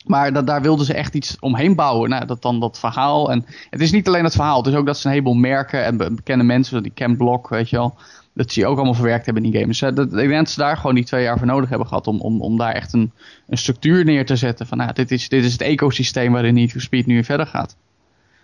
[0.05, 2.09] Maar dat, daar wilden ze echt iets omheen bouwen.
[2.09, 3.31] Nou, dat dan dat verhaal.
[3.31, 4.57] En het is niet alleen het verhaal.
[4.57, 6.83] Het is ook dat ze een heleboel merken en be- bekende mensen.
[6.83, 7.95] Die Ken Block, weet je wel.
[8.35, 9.79] Dat ze die ook allemaal verwerkt hebben in die games.
[9.79, 12.07] Dat, ik denk dat ze daar gewoon die twee jaar voor nodig hebben gehad.
[12.07, 13.11] Om, om, om daar echt een,
[13.47, 14.67] een structuur neer te zetten.
[14.67, 17.75] Van nou, dit is, dit is het ecosysteem waarin Need for Speed nu verder gaat.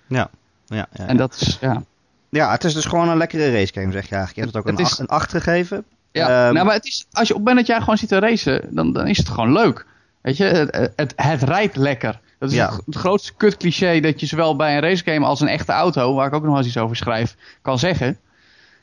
[0.08, 0.30] Ja.
[0.66, 1.84] Ja, ja, En dat is, ja.
[2.30, 4.36] ja, het is dus gewoon een lekkere racegame, zeg je eigenlijk.
[4.36, 5.84] Je hebt het ook een, is- acht- een 8 gegeven.
[6.12, 8.10] Ja, Ehm, nou, maar het is, als je op het moment dat jij gewoon zit
[8.10, 9.86] te racen, dan, dan is het gewoon leuk.
[10.22, 12.20] Weet je, het, het, het rijdt lekker.
[12.40, 12.72] Dat is Ja.
[12.86, 16.28] het, grootste kut cliché dat je zowel bij een racegame als een echte auto, waar
[16.28, 18.18] ik ook nog wel eens iets over schrijf, kan zeggen.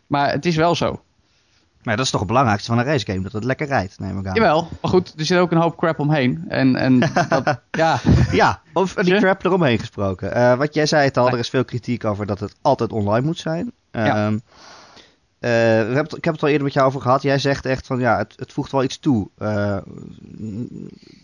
[0.09, 1.01] Maar het is wel zo.
[1.83, 4.27] Maar dat is toch het belangrijkste van een racegame, dat het lekker rijdt, neem ik
[4.27, 4.35] aan.
[4.35, 6.45] Jawel, maar goed, er zit ook een hoop crap omheen.
[6.49, 8.01] En, en dat, ja,
[8.33, 10.35] Ja, over die crap eromheen gesproken.
[10.35, 13.27] Eh, wat jij zei het al, er is veel kritiek over dat het altijd online
[13.27, 13.73] moet zijn.
[13.93, 14.27] Ja.
[14.27, 14.33] Ehm,
[15.39, 17.23] eh, we hebben ik heb het al eerder met jou over gehad.
[17.23, 19.29] Jij zegt echt van ja, het, het voegt wel iets toe.
[19.39, 19.77] Eh,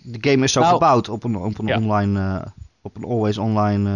[0.02, 1.76] de game is zo Nou, gebouwd op een, op een ja.
[1.76, 2.44] online,
[2.82, 3.88] op een always online.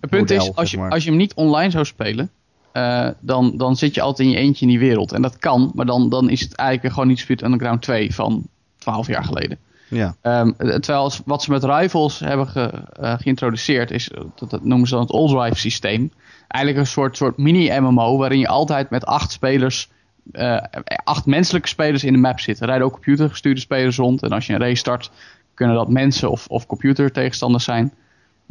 [0.00, 0.90] het punt model, is, als je, maar.
[0.90, 2.30] als je hem niet online zou spelen,
[2.72, 5.12] eh, dan, dan zit je altijd in je eentje in die wereld.
[5.12, 8.46] En dat kan, maar dan, dan is het eigenlijk gewoon niet Spirit Underground 2 van
[8.78, 9.58] 12 jaar geleden.
[9.88, 10.14] ja.
[10.20, 14.64] Ehm, eh, terwijl wat ze met Rivals hebben ge- eh, geïntroduceerd is, eh, dat, dat
[14.64, 16.12] noemen ze dan het All-Drive systeem.
[16.48, 19.88] Eigenlijk een soort, soort mini-MMO waarin je altijd met acht spelers,
[20.32, 20.56] eh,
[21.04, 22.60] acht menselijke spelers in de map zit.
[22.60, 25.10] Er rijden ook computergestuurde spelers rond en als je een race start
[25.54, 27.92] kunnen dat mensen of, of computer tegenstanders zijn.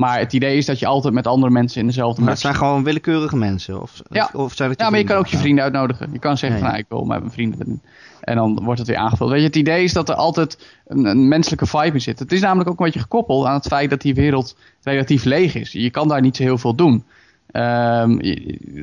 [0.02, 2.56] Maar het idee is dat je altijd met andere mensen in dezelfde Maar het zijn
[2.56, 3.82] gewoon willekeurige mensen.
[3.82, 4.30] Of, Ja.
[4.34, 6.10] of zijn het Ja, maar je kan ook je vrienden uitnodigen.
[6.12, 7.82] Je kan zeggen Ja, nou, ik wil met mijn vrienden.
[8.22, 9.30] En dan wordt het weer aangevuld.
[9.30, 12.20] Weet je, het idee is dat er altijd een, een menselijke vibe in zit.
[12.20, 15.56] Het is namelijk ook een beetje gekoppeld aan het feit dat die wereld relatief leeg
[15.56, 15.72] is.
[15.72, 17.04] Je kan daar niet zo heel veel doen.
[17.52, 18.18] Ehm,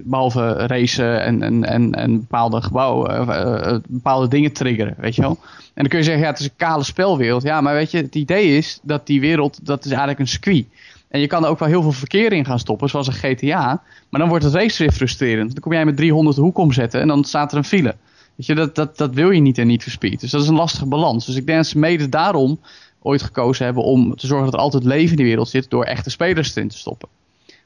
[0.05, 5.23] behalve racen en, en, en, en bepaalde gebouwen, eh, eh, bepaalde dingen triggeren, weet je
[5.23, 5.39] wel.
[5.75, 7.43] En dan kun je zeggen, ja, het is een kale spelwereld.
[7.43, 10.67] Ja, maar weet je, het idee is dat die wereld, dat is eigenlijk een circuit.
[11.09, 13.83] En je kan er ook wel heel veel verkeer in gaan stoppen, zoals een GTA.
[14.09, 15.53] Maar dan wordt het race weer frustrerend.
[15.53, 17.95] Dan kom jij met 300 de hoek omzetten en dan staat er een file.
[18.35, 20.21] Weet je, dat, dat, dat wil je niet en niet for Speed.
[20.21, 21.27] Dus dat is een lastige balans.
[21.27, 22.61] Dus ik denk dat ze mede daarom
[23.03, 25.85] ooit gekozen hebben om te zorgen dat er altijd leven in die wereld zit door
[25.85, 27.09] echte spelers erin te stoppen.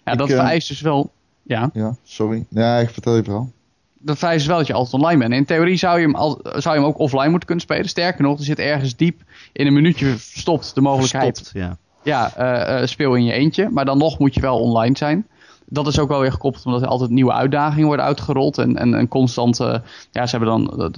[0.05, 1.11] Ja, Ik, dat eh, vereist dus wel.
[1.43, 2.47] Ja, Ja, sorry.
[2.49, 3.51] Ja, ik vertel je verhaal.
[3.99, 5.33] dat vereist dus wel dat je altijd online bent.
[5.33, 7.89] In theorie zou je, hem al, zou je hem ook offline moeten kunnen spelen.
[7.89, 11.39] Sterker nog, er zit ergens diep in een minuutje verstopt de mogelijkheid.
[11.39, 11.77] Verstopt, ja.
[12.03, 13.69] Ja, eh, eh, speel in je eentje.
[13.71, 15.27] Maar dan nog moet je wel online zijn.
[15.67, 18.59] Dat is ook wel weer gekoppeld omdat er altijd nieuwe uitdagingen worden uitgerold.
[18.59, 19.83] En, en een constante.
[20.11, 20.93] Ja, ze hebben dan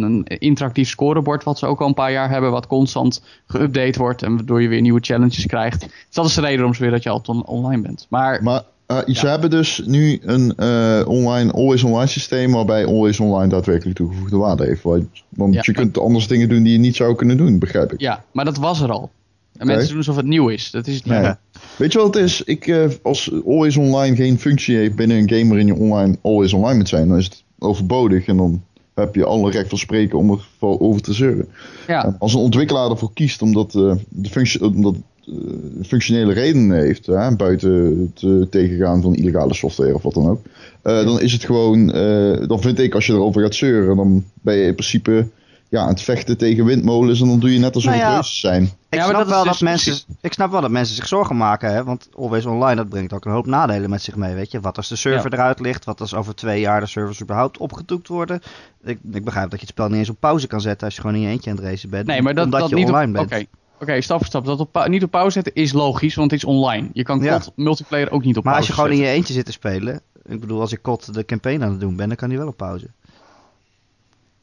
[0.00, 1.44] een interactief scorebord.
[1.44, 2.50] Wat ze ook al een paar jaar hebben.
[2.50, 3.22] Wat constant
[3.56, 4.22] geüpdate wordt.
[4.22, 5.80] En waardoor je weer nieuwe challenges krijgt.
[5.80, 8.06] Dus dat is de reden om ze weer dat je altijd on- online bent.
[8.10, 13.20] Maar Maar eh, ze hebben dus nu een eh, online, always online systeem waarbij always
[13.20, 14.82] online daadwerkelijk toegevoegde waarde heeft.
[14.82, 17.92] Want, want Ja, je kunt anders dingen doen die je niet zou kunnen doen, begrijp
[17.92, 18.00] ik.
[18.00, 19.10] ja, maar dat was er al.
[19.56, 20.70] En mensen doen alsof het nieuw is.
[20.70, 21.20] Dat is het niet.
[21.20, 21.32] Nee.
[21.76, 22.42] Weet je wat het is?
[22.42, 26.52] Ik, eh, als always online geen functie heeft binnen een game waarin je online always
[26.52, 28.62] online moet zijn, dan is het overbodig en dan
[28.94, 31.48] heb je alle recht van spreken om er over te zeuren.
[31.86, 34.94] Ja, En Als een ontwikkelaar ervoor kiest omdat, eh, de functie, omdat
[35.26, 37.72] eh, functionele redenen heeft, hè, buiten
[38.14, 40.42] het eh, tegengaan van illegale software of wat dan ook,
[40.82, 44.24] eh, dan is het gewoon, eh, dan vind ik als je erover gaat zeuren, dan
[44.42, 45.26] ben je in principe
[45.74, 48.36] ja, het vechten tegen windmolens en dan doe je net alsof Nou ja, het reuzen
[48.40, 48.62] zijn.
[48.62, 50.70] Ik, Ja, maar snap dat is wel dus dat mensen, precies- ik snap wel dat
[50.70, 51.84] mensen zich zorgen maken, hè?
[51.84, 54.34] want Always Online dat brengt ook een hoop nadelen met zich mee.
[54.34, 54.60] Weet je?
[54.60, 58.08] Wat als de server eruit ligt, wat als over twee jaar de servers überhaupt opgedoekt
[58.08, 58.40] worden.
[58.84, 61.00] Ik, ik begrijp dat je het spel niet eens op pauze kan zetten als je
[61.00, 62.06] gewoon in je eentje aan het racen bent.
[62.06, 63.42] nee, maar dat, omdat dat je niet online op, bent.
[63.42, 64.44] Oké, Oké, stap voor stap.
[64.44, 66.88] Dat op, niet op pauze zetten is logisch, want het is online.
[66.92, 67.38] Je kan Ja.
[67.38, 69.52] COD multiplayer ook niet op Maar als pauze je gewoon in je eentje zit te
[69.52, 72.38] spelen, ik bedoel als ik COD de campaign aan het doen ben, dan kan die
[72.38, 72.86] wel op pauze.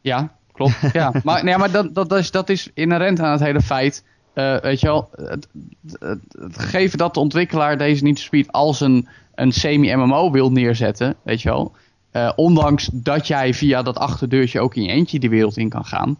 [0.01, 0.35] Ja,
[0.69, 0.93] klopt.
[1.01, 4.03] ja, maar, nee, maar dat, dat, dat, is, dat is inherent aan het hele feit.
[4.33, 5.47] eh, weet je wel, het,
[5.99, 10.51] het, het gegeven dat de ontwikkelaar deze Need for Speed als een, een semi-MMO wil
[10.51, 11.71] neerzetten, weet je wel.
[12.11, 15.85] eh, ondanks dat jij via dat achterdeurtje ook in je eentje de wereld in kan
[15.85, 16.17] gaan.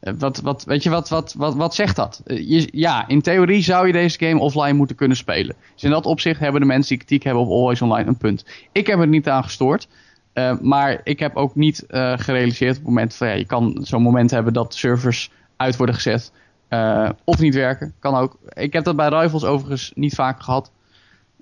[0.00, 2.20] Eh, wat, wat, weet je, wat, wat, wat, wat zegt dat?
[2.26, 5.56] Je, ja, in theorie zou je deze game offline moeten kunnen spelen.
[5.74, 8.44] Dus in dat opzicht hebben de mensen die kritiek hebben op Always Online een punt.
[8.72, 9.88] Ik heb er niet aan gestoord.
[10.34, 13.78] Eh, maar ik heb ook niet eh, gerealiseerd op het moment van ja, je kan
[13.80, 16.32] zo'n moment hebben dat servers uit worden gezet
[16.68, 17.94] eh, of niet werken.
[17.98, 18.36] Kan ook.
[18.48, 20.70] Ik heb dat bij Rivals overigens niet vaak gehad.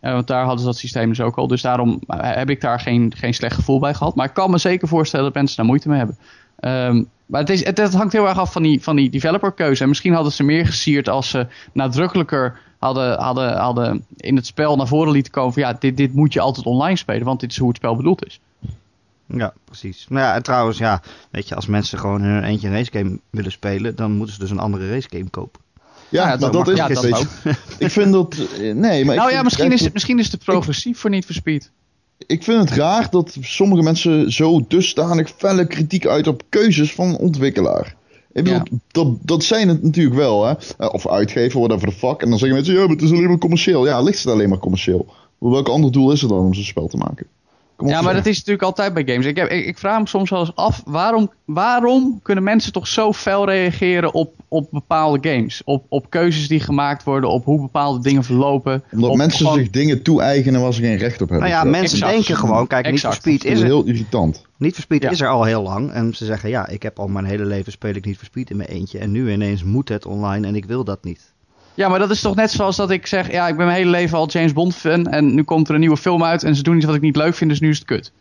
[0.01, 1.47] Eh, want daar hadden ze dat systeem dus ook al.
[1.47, 4.15] Dus daarom heb ik daar geen, geen slecht gevoel bij gehad.
[4.15, 6.19] Maar ik kan me zeker voorstellen dat mensen daar moeite mee hebben.
[6.59, 9.83] Ehm, maar het, is, het, het hangt heel erg af van die, van die developerkeuze.
[9.83, 14.77] En misschien hadden ze meer gesierd als ze nadrukkelijker hadden, hadden, hadden in het spel
[14.77, 15.53] naar voren lieten komen.
[15.53, 17.97] Van ja, dit, dit moet je altijd online spelen, want dit is hoe het spel
[17.97, 18.41] bedoeld is.
[19.37, 20.07] Ja, precies.
[20.09, 23.19] Nou ja, en trouwens, ja, weet je, als mensen gewoon in hun eentje een racegame
[23.31, 25.61] willen spelen, dan moeten ze dus een andere racegame kopen.
[26.09, 26.95] Ja, dat dat, is ja, het.
[26.95, 27.55] dat weet je.
[27.79, 28.35] Ik vind dat.
[28.61, 31.71] eh, Nee, maar nou ja, misschien is, het, misschien is het progressief voor niet Speed.
[32.27, 37.17] Ik vind het raar dat sommige mensen zo dusdanig felle kritiek uit op keuzes van
[37.17, 37.95] ontwikkelaar.
[38.33, 38.79] Ik bedoel, Ja.
[38.91, 40.55] dat, dat zijn het natuurlijk wel, hè.
[40.79, 42.23] Eh, Of uitgever, whatever the fuck.
[42.23, 43.87] En dan zeggen mensen, ja, maar het is alleen maar commercieel.
[43.87, 45.07] Ja, ligt het alleen maar commercieel.
[45.39, 47.27] Welk ander doel is er dan om zo'n spel te maken?
[47.77, 48.23] Kom op, Ja, maar zeg.
[48.23, 49.27] dat is natuurlijk altijd bij games.
[49.27, 52.87] Ik, heb, ik, ik vraag me soms wel eens af, waarom, waarom kunnen mensen toch
[52.87, 55.63] zo fel reageren op, op bepaalde games?
[55.65, 58.83] Op, op keuzes die gemaakt worden, op hoe bepaalde dingen verlopen.
[58.93, 61.49] Omdat op mensen gewoon- zich dingen toe-eigenen waar ze geen recht op hebben.
[61.51, 62.13] Nou ja, mensen Exact.
[62.13, 63.15] denken gewoon, kijk, for Exact.
[63.15, 64.45] Speed is is er, heel irritant.
[64.57, 65.11] Need for Speed Ja.
[65.11, 65.91] is er al heel lang.
[65.93, 68.51] En ze zeggen, ja, ik heb al mijn hele leven speel ik Need for Speed
[68.51, 68.99] in mijn eentje.
[68.99, 71.33] En nu ineens moet het online en ik wil dat niet.
[71.75, 73.91] Ja, maar dat is toch net zoals dat ik zeg, ja, ik ben mijn hele
[73.91, 76.63] leven al James Bond fan en nu komt er een nieuwe film uit en ze
[76.63, 78.13] doen iets wat ik niet leuk vind, dus nu is het kut.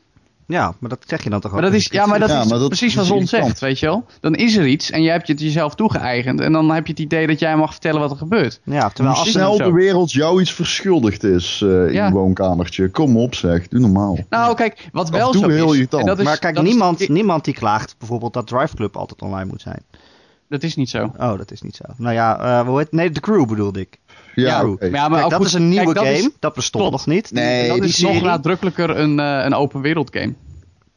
[0.47, 1.59] Ja, maar dat zeg je dan toch ook.
[1.61, 3.79] Maar dat is, ja, maar dat Ja, is maar dat precies wat Zon zegt, weet
[3.79, 4.05] je wel.
[4.19, 6.91] Dan is er iets en je hebt je het jezelf toegeëigend en dan heb je
[6.91, 8.59] het idee dat jij mag vertellen wat er gebeurt.
[8.63, 12.07] Ja, terwijl Hoe als snel de wereld jou iets verschuldigd is eh, in Ja.
[12.07, 12.89] je woonkamertje.
[12.89, 14.17] Kom op zeg, doe normaal.
[14.29, 16.01] Nou, kijk, wat wel zo heel is, irritant.
[16.01, 18.97] en dat is, maar kijk, dat is- niemand, niemand die klaagt bijvoorbeeld dat Drive Club
[18.97, 19.81] altijd online moet zijn.
[20.51, 21.11] Dat is niet zo.
[21.17, 21.83] Oh, dat is niet zo.
[21.97, 23.99] Nou ja, eh hoe heet Nee, The Crew bedoelde ik.
[24.35, 24.63] Ja, Ja.
[24.63, 26.17] Maar ja, maar Kijk, ook dat goed, is een nieuwe kijk, dat game.
[26.17, 27.05] is- dat bestond klopt.
[27.05, 27.31] nog niet.
[27.31, 30.33] Nee, dat die is nog nadrukkelijker een, eh, een open wereld game.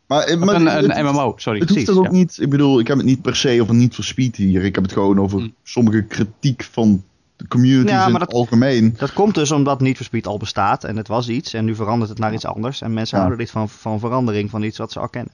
[0.06, 1.58] Maar, eh, maar een, het- een MMO, sorry.
[1.60, 2.10] Het hoeft Precies, toch ook ja.
[2.18, 4.64] niet, ik bedoel, ik heb het niet per se over niet voor speed hier.
[4.64, 5.48] Ik heb het gewoon over Hm.
[5.62, 7.04] sommige kritiek van
[7.36, 8.94] de communities Ja, in het dat- algemeen.
[8.98, 11.74] Dat komt dus omdat Need for Speed al bestaat en het was iets en nu
[11.74, 12.80] verandert het naar iets anders.
[12.80, 13.22] En mensen Ja.
[13.24, 15.32] houden niet van, van verandering van iets wat ze al kennen.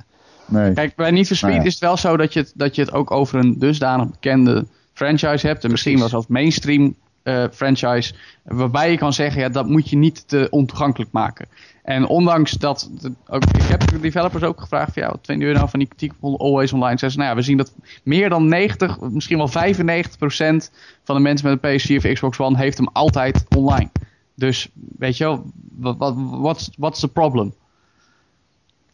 [0.51, 0.73] Nee.
[0.73, 1.69] Kijk, bij Need for Speed Nou ja.
[1.69, 4.67] is het wel zo dat je het, dat je het ook over een dusdanig bekende
[4.93, 5.65] franchise hebt.
[5.65, 8.15] En misschien wel zelfs mainstream eh, franchise.
[8.43, 11.49] Waarbij je kan zeggen, ja, dat moet je niet te ontoegankelijk maken.
[11.83, 15.43] En ondanks dat, de- ook, ik heb de developers ook gevraagd, van, ja, wat vinden
[15.45, 16.99] jullie nou van die kritiek op Always Online?
[16.99, 20.73] Zeggen ze, nou ja, we zien dat meer dan 90, misschien wel 95 procent
[21.05, 23.91] van de mensen met een PS4 of Xbox One heeft hem altijd online.
[24.35, 27.55] Dus, weet je wel, wat, wat, what's, what's the problem?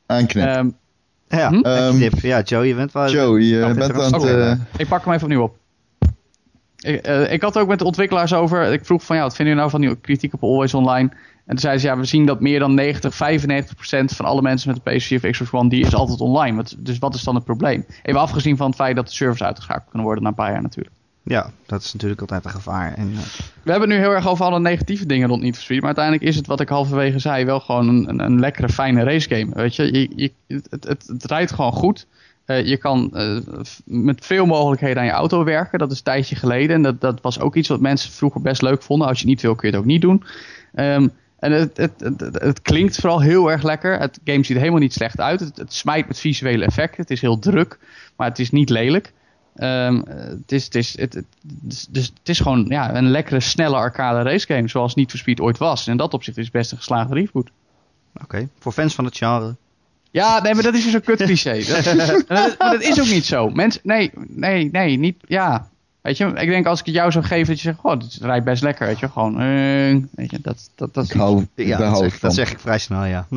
[0.07, 0.47] Aanknip.
[0.47, 0.69] Ehm,
[1.29, 1.61] Ja, Hm?
[1.61, 2.13] Ehm, tip.
[2.21, 3.11] ja Joe, je bent wel...
[3.11, 4.25] Joe, je Oh, dit bent is aan het...
[4.25, 5.57] Eh, Ik pak hem even opnieuw op.
[6.77, 8.73] Ik, eh, ik had ook met de ontwikkelaars over.
[8.73, 11.09] Ik vroeg van ja, wat vinden jullie nou van die kritiek op Always Online?
[11.11, 14.43] En toen zeiden ze ja, we zien dat meer dan 90, 95 procent van alle
[14.43, 16.57] mensen met een PS4 of Xbox One, die is altijd online.
[16.57, 17.85] Wat, dus wat is dan het probleem?
[18.03, 20.63] Even afgezien van het feit dat de servers uitgeschakeld kunnen worden na een paar jaar
[20.63, 20.95] natuurlijk.
[21.29, 22.95] Ja, dat is natuurlijk altijd een gevaar.
[22.95, 23.19] En, eh,
[23.63, 25.79] We hebben nu heel erg over alle negatieve dingen rond Need for Speed.
[25.79, 29.55] Maar uiteindelijk is het, wat ik halverwege zei, wel gewoon een, een, lekkere, fijne racegame.
[29.55, 32.07] Weet je, het, het, het rijdt gewoon goed.
[32.45, 33.37] Eh, je kan eh,
[33.85, 35.79] met veel mogelijkheden aan je auto werken.
[35.79, 36.77] Dat is een tijdje geleden.
[36.77, 39.09] En dat, dat was ook iets wat mensen vroeger best leuk vonden.
[39.09, 40.23] Als je niet wil, kun je het ook niet doen.
[40.75, 41.09] Ehm,
[41.39, 43.99] en het, het, het, het, klinkt vooral heel erg lekker.
[43.99, 45.41] Het game ziet helemaal niet slecht uit.
[45.41, 47.01] Het, het smijt met visuele effecten.
[47.01, 47.79] Het is heel druk,
[48.17, 49.13] maar het is niet lelijk.
[49.57, 53.41] Ehm, het, is, het, is, het, het, dus, dus het is gewoon ja, een lekkere,
[53.41, 54.69] snelle arcade racegame.
[54.69, 55.87] Zoals Need for Speed ooit was.
[55.87, 57.51] En in dat opzicht is het best een geslaagde reboot.
[58.23, 59.57] Oké, voor fans van het genre.
[60.11, 61.53] Ja, nee, maar dat is dus een kut cliché.
[62.59, 63.51] Dat, is ook niet zo.
[63.51, 65.69] Mensen, nee, nee, nee, niet, ja.
[66.01, 68.19] Weet je, ik denk als ik het jou zou geven dat je zegt, oh, dit
[68.21, 71.47] rijdt best lekker, weet je, gewoon, eh, weet je, dat, dat, dat is ik hou,
[71.55, 72.19] Ja, dat zeg, van.
[72.21, 73.27] dat zeg ik vrij snel, ja.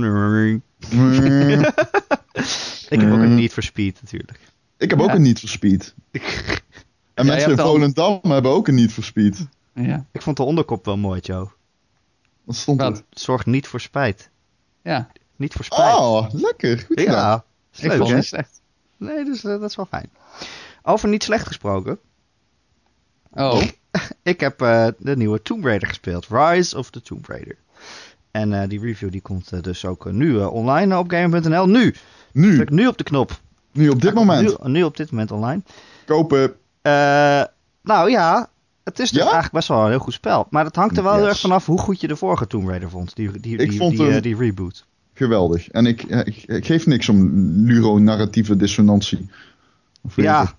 [2.90, 4.40] Ik heb ook een Need for Speed natuurlijk.
[4.80, 5.94] Ik heb ook een niet voor speed.
[7.14, 9.48] En mensen in al- Volendam hebben ook een niet voor speed.
[9.74, 11.48] ja, Ik vond de onderkop wel mooi, Joe.
[12.44, 13.02] Wat stond er?
[13.10, 14.30] Zorg niet voor spijt.
[14.84, 15.10] ja.
[15.36, 15.96] Niet voor spijt.
[15.98, 16.78] Oh, lekker.
[16.88, 17.16] Goed gedaan.
[17.16, 18.62] ja, is Ik vond het slecht.
[18.98, 20.10] Nee, dus eh, dat is wel fijn.
[20.84, 22.00] Over niet slecht gesproken.
[23.32, 23.62] Oh,
[24.24, 26.28] Ik heb eh, de nieuwe Tomb Raider gespeeld.
[26.30, 27.58] Rise of the Tomb Raider.
[28.32, 31.68] En eh, die review die komt dus ook nu eh, online op Gamer.nl.
[31.68, 31.96] Nu.
[32.34, 33.40] Nu, Druk nu op de knop.
[33.72, 34.64] Nu op dit moment.
[34.64, 35.62] Nu, nu op dit moment online.
[36.06, 36.54] Kopen.
[36.82, 36.92] Eh,
[37.84, 38.50] nou ja,
[38.84, 39.24] het is dus Ja?
[39.24, 40.48] eigenlijk best wel een heel goed spel.
[40.50, 42.90] Maar het hangt er wel heel erg vanaf hoe goed je de vorige Tomb Raider
[42.90, 43.16] vond.
[43.16, 44.86] Die, die, die, vond die, hem- eh, die reboot.
[45.14, 45.70] Geweldig.
[45.70, 47.30] En ik, eh, ik, ik geef niks om
[47.66, 49.30] luro-narratieve dissonantie.
[50.02, 50.54] Of Ja.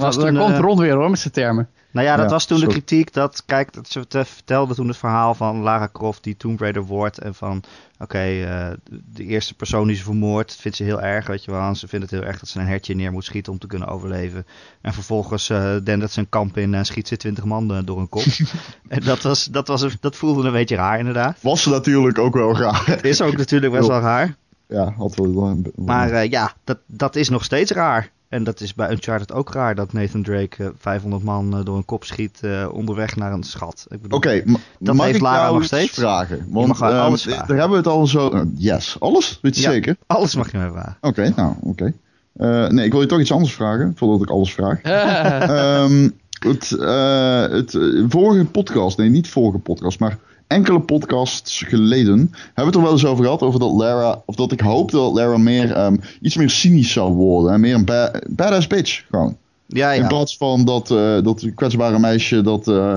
[0.00, 1.68] Dat was daar komt eh, Ron weer hoor, met zijn termen.
[1.90, 4.88] Nou ja, dat Ja, was toen de kritiek dat, kijk, dat ze te- vertelde toen
[4.88, 7.62] het verhaal van Lara Croft die Tomb Raider wordt en van,
[7.98, 8.66] oké, eh,
[9.14, 11.88] de eerste persoon die ze vermoordt, vindt ze heel erg, weet je wel, en ze
[11.88, 14.46] vindt het heel erg dat ze een hertje neer moet schieten om te kunnen overleven.
[14.80, 18.08] En vervolgens uh, dendert ze een kamp in en schiet ze twintig man door een
[18.08, 18.22] kop.
[18.88, 21.38] en dat, was, dat, was, dat voelde een beetje raar inderdaad.
[21.40, 22.82] Was ze natuurlijk ook wel raar.
[22.86, 24.36] Het is ook natuurlijk best wel raar.
[24.68, 25.34] Ja, had wel.
[25.34, 28.10] wel- Maar eh, ja, dat, dat is nog steeds raar.
[28.28, 31.76] En dat is bij Uncharted ook raar dat Nathan Drake eh, 500 man eh, door
[31.76, 33.86] een kop schiet eh, onderweg naar een schat.
[33.88, 35.92] Ik bedoel, Oké, ma- Dat mag heeft ik Lara jou nog steeds?
[35.94, 36.46] vragen?
[36.50, 37.48] Want mag gewoon ehm, alles eh, vragen.
[37.48, 38.28] daar hebben we het al zo...
[38.30, 39.38] eh, yes, alles?
[39.42, 39.70] Weet je Ja.
[39.70, 39.96] zeker?
[40.06, 40.96] Alles mag je mij vragen.
[41.00, 41.92] Oké, nou, oké.
[42.36, 44.80] Eh, nee, ik wil je toch iets anders vragen, voordat ik alles vraag.
[44.82, 45.42] Eh,
[45.82, 46.08] Ehm,
[46.38, 52.54] het, eh, het eh, vorige podcast, nee, niet vorige podcast, maar enkele podcasts geleden hebben
[52.54, 53.42] we het er wel eens over gehad.
[53.42, 57.12] Over dat Lara, of dat ik hoopte dat Lara meer, ehm, iets meer cynisch zou
[57.12, 57.52] worden.
[57.52, 59.36] En meer een ba- badass bitch, gewoon.
[59.66, 60.06] Ja, In ja.
[60.08, 62.96] plaats van dat, eh, dat kwetsbare meisje dat eh,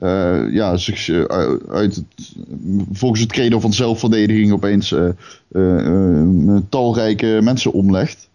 [0.00, 1.08] eh, ja, zich
[1.70, 2.04] uit het,
[2.92, 4.94] volgens het credo van zelfverdediging opeens
[6.68, 8.28] talrijke mensen omlegt.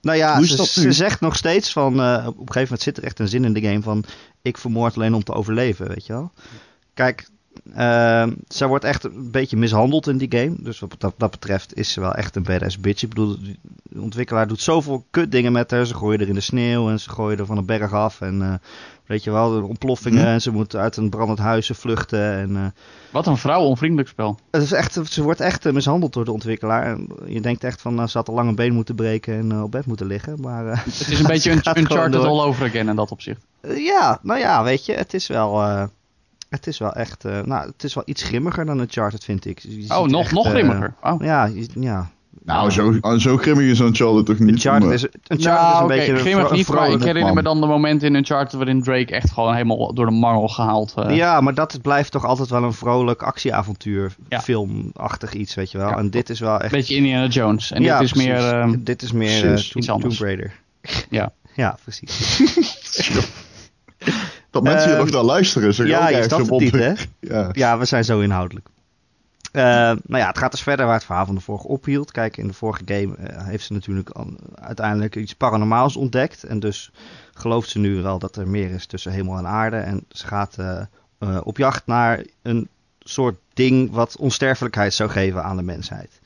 [0.00, 1.92] Nou ja, ze, ze zegt nog steeds van...
[1.92, 4.04] op een gegeven moment zit er echt een zin in de game van...
[4.42, 6.30] Ik vermoord alleen om te overleven, weet je wel.
[6.94, 7.28] Kijk,
[7.74, 10.54] ehm zij wordt echt een beetje mishandeld in die game.
[10.58, 13.02] Dus wat dat, dat betreft is ze wel echt een badass bitch.
[13.02, 13.36] Ik bedoel,
[13.82, 15.86] de ontwikkelaar doet zoveel kut dingen met haar.
[15.86, 18.20] Ze gooien er in de sneeuw en ze gooien er van een berg af.
[18.20, 18.54] En eh,
[19.06, 20.22] weet je wel, de ontploffingen.
[20.22, 20.28] Mhm.
[20.28, 22.32] En ze moet uit een brandend huis vluchten.
[22.32, 22.62] En, eh,
[23.10, 24.38] Wat een vrouwenonvriendelijk spel.
[24.50, 26.86] het is echt, ze wordt echt eh, mishandeld door de ontwikkelaar.
[26.86, 29.62] En je denkt echt van, nou, ze had al lang een been moeten breken en
[29.62, 30.40] op bed moeten liggen.
[30.40, 33.40] Maar Het is een beetje een Uncharted all over again in dat opzicht.
[33.76, 35.60] Ja, nou ja, weet je, het is wel,
[36.48, 39.58] het is wel echt, eh, nou, het is wel iets grimmiger dan Uncharted, vind ik.
[39.58, 40.94] Je Oh, nog, echt, nog eh, grimmiger.
[41.02, 41.22] Oh.
[41.24, 42.10] ja, je- ja.
[42.44, 44.48] Nou, zo, zo grimmig is Uncharted toch niet?
[44.54, 47.42] Uncharted is, Uncharted Nou, is een oké, beetje een grimmig niet, maar ik herinner me
[47.42, 50.92] dan de momenten in Uncharted waarin Drake echt gewoon helemaal door de mangel gehaald.
[50.96, 54.40] eh, Ja, maar dat blijft toch altijd wel een vrolijk actieavontuur, Ja.
[54.40, 55.88] filmachtig iets, weet je wel.
[55.88, 55.96] Ja.
[55.96, 56.72] En dit is wel Een echt...
[56.72, 57.72] beetje Indiana Jones.
[57.72, 58.30] En ja, dit is precies.
[58.30, 58.52] meer...
[58.52, 60.16] ehm, dit is meer iets Tomb, anders.
[60.16, 60.52] Tomb Raider.
[61.10, 61.32] Ja.
[61.54, 62.40] Ja, precies.
[64.62, 65.74] Dat mensen hier Ehm, nog naar luisteren.
[65.74, 66.92] Zeg ja, het niet, hè?
[67.20, 67.48] Ja.
[67.52, 68.68] Ja, we zijn zo inhoudelijk.
[69.52, 72.10] Eh, nou ja, het gaat dus verder waar het verhaal van de vorige ophield.
[72.10, 74.10] Kijk, in de vorige game eh, heeft ze natuurlijk
[74.54, 76.44] uiteindelijk iets paranormaals ontdekt.
[76.44, 76.90] En dus
[77.34, 79.76] gelooft ze nu wel dat er meer is tussen hemel en aarde.
[79.76, 85.56] En ze gaat eh, op jacht naar een soort ding wat onsterfelijkheid zou geven aan
[85.56, 86.20] de mensheid.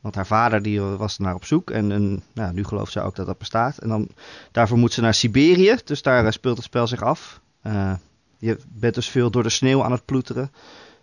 [0.00, 3.16] Want haar vader die was naar op zoek en, en nou, nu gelooft ze ook
[3.16, 3.78] dat dat bestaat.
[3.78, 4.08] En dan,
[4.52, 7.40] daarvoor moet ze naar Siberië, dus daar speelt het spel zich af.
[7.62, 7.94] Eh,
[8.38, 10.50] je bent dus veel door de sneeuw aan het ploeteren.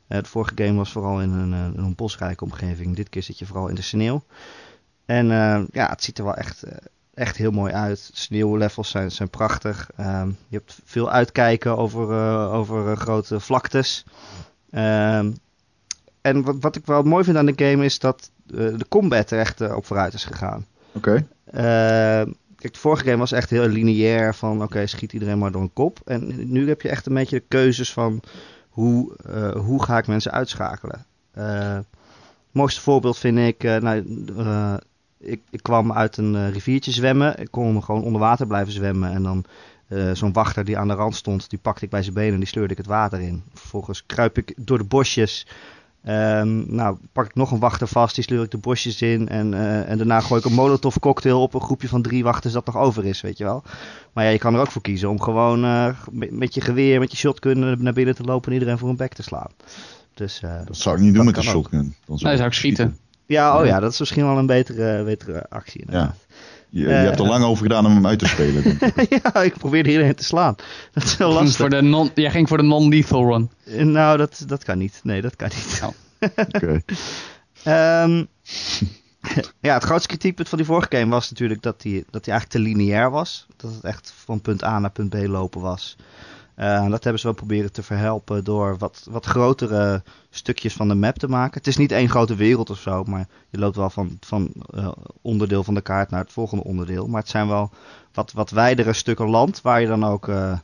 [0.08, 2.96] Eh, de vorige game was vooral in een, eh, een bosrijke omgeving.
[2.96, 4.24] Dit keer zit je vooral in de sneeuw.
[5.06, 5.28] En
[5.72, 6.64] ja, het ziet er wel echt,
[7.14, 8.10] echt heel mooi uit.
[8.14, 9.90] Sneeuwlevels zijn, zijn prachtig.
[9.96, 12.10] Ehm, je hebt veel uitkijken over,
[12.52, 14.06] over grote vlaktes.
[14.72, 15.32] Ehm,
[16.22, 19.40] en wat, wat ik wel mooi vind aan de game is dat de combat er
[19.40, 20.66] echt op vooruit is gegaan.
[20.94, 21.26] Oké.
[21.44, 22.22] Eh,
[22.60, 25.74] kijk, de vorige game was echt heel lineair van oké, schiet iedereen maar door een
[25.74, 26.00] kop.
[26.06, 28.22] En nu heb je echt een beetje de keuzes van
[28.70, 31.06] hoe, eh, hoe ga ik mensen uitschakelen.
[31.32, 31.86] Eh, het
[32.52, 34.76] mooiste voorbeeld vind ik, eh, nou, eh,
[35.20, 37.40] ik, ik kwam uit een eh, riviertje zwemmen.
[37.40, 39.46] Ik kon gewoon onder water blijven zwemmen en dan
[39.88, 42.40] eh, zo'n wachter die aan de rand stond, die pakte ik bij zijn benen en
[42.40, 43.44] die sleurde ik het water in.
[43.54, 45.48] Vervolgens kruip ik door de bosjes.
[46.04, 49.30] Ehm, nou, pak ik nog een wachter vast, die sleur ik de bosjes in.
[49.30, 52.54] En, eh, en daarna gooi ik een molotov cocktail op een groepje van drie wachters
[52.54, 53.64] dat nog over is, weet je wel.
[54.14, 57.00] Maar ja, je kan er ook voor kiezen om gewoon eh, met, met je geweer,
[57.00, 59.52] met je shotgun naar binnen te lopen en iedereen voor een bek te slaan.
[60.14, 61.96] Dus eh, Dat zou ik niet doen met een shotgun.
[62.06, 62.98] Dan Nee, zou ik schieten.
[63.26, 63.72] ja, oh Ja.
[63.74, 65.82] ja, dat is misschien wel een betere, betere actie.
[65.82, 66.16] inderdaad.
[66.70, 68.64] Je, je Eh, hebt er lang over gedaan om hem uit te spelen.
[68.64, 69.10] denk ik.
[69.24, 70.56] ja, ik probeerde iedereen te slaan.
[70.94, 71.56] Dat is heel lastig.
[71.56, 73.52] Voor de non, jij ging voor de non-lethal run.
[73.66, 75.00] Eh, Nou, dat, dat kan niet.
[75.04, 75.82] Nee, dat kan niet.
[75.84, 75.90] Oh.
[76.56, 76.82] Oké.
[77.64, 78.26] Ehm,
[79.60, 82.64] ja, het grootste kritiekpunt van die vorige game was natuurlijk dat die, dat die eigenlijk
[82.66, 83.48] te lineair was.
[83.58, 85.96] Dat het echt van punt A naar punt B lopen was.
[86.60, 90.96] En dat hebben ze wel proberen te verhelpen door wat, wat grotere stukjes van de
[90.96, 91.58] map te maken.
[91.58, 94.92] Het is niet één grote wereld of zo, maar je loopt wel van, van eh,
[95.22, 97.08] onderdeel van de kaart naar het volgende onderdeel.
[97.08, 97.70] Maar het zijn wel
[98.14, 100.58] wat, wat wijdere stukken land waar je dan ook, eh,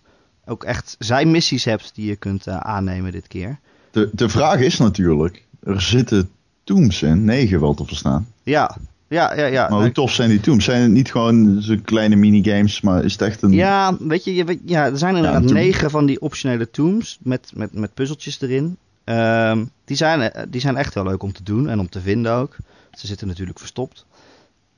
[0.45, 3.59] ook echt zijmissies hebt die je kunt aannemen dit keer.
[3.91, 6.29] De, de vraag is natuurlijk, er zitten
[6.63, 8.27] tombs in, negen wel te verstaan.
[8.43, 9.45] Ja, ja, ja.
[9.45, 9.69] ja.
[9.69, 10.65] Maar hoe tof zijn die tombs?
[10.65, 13.51] Zijn het niet gewoon zo'n kleine minigames, maar is het echt een...
[13.51, 17.51] Ja, weet je, je weet- ja, er zijn inderdaad negen van die optionele tombs met,
[17.55, 18.77] met, met puzzeltjes erin.
[19.03, 22.01] Ehm, die, zijn, eh, die zijn echt wel leuk om te doen en om te
[22.01, 22.55] vinden ook.
[22.91, 24.05] Ze zitten natuurlijk verstopt.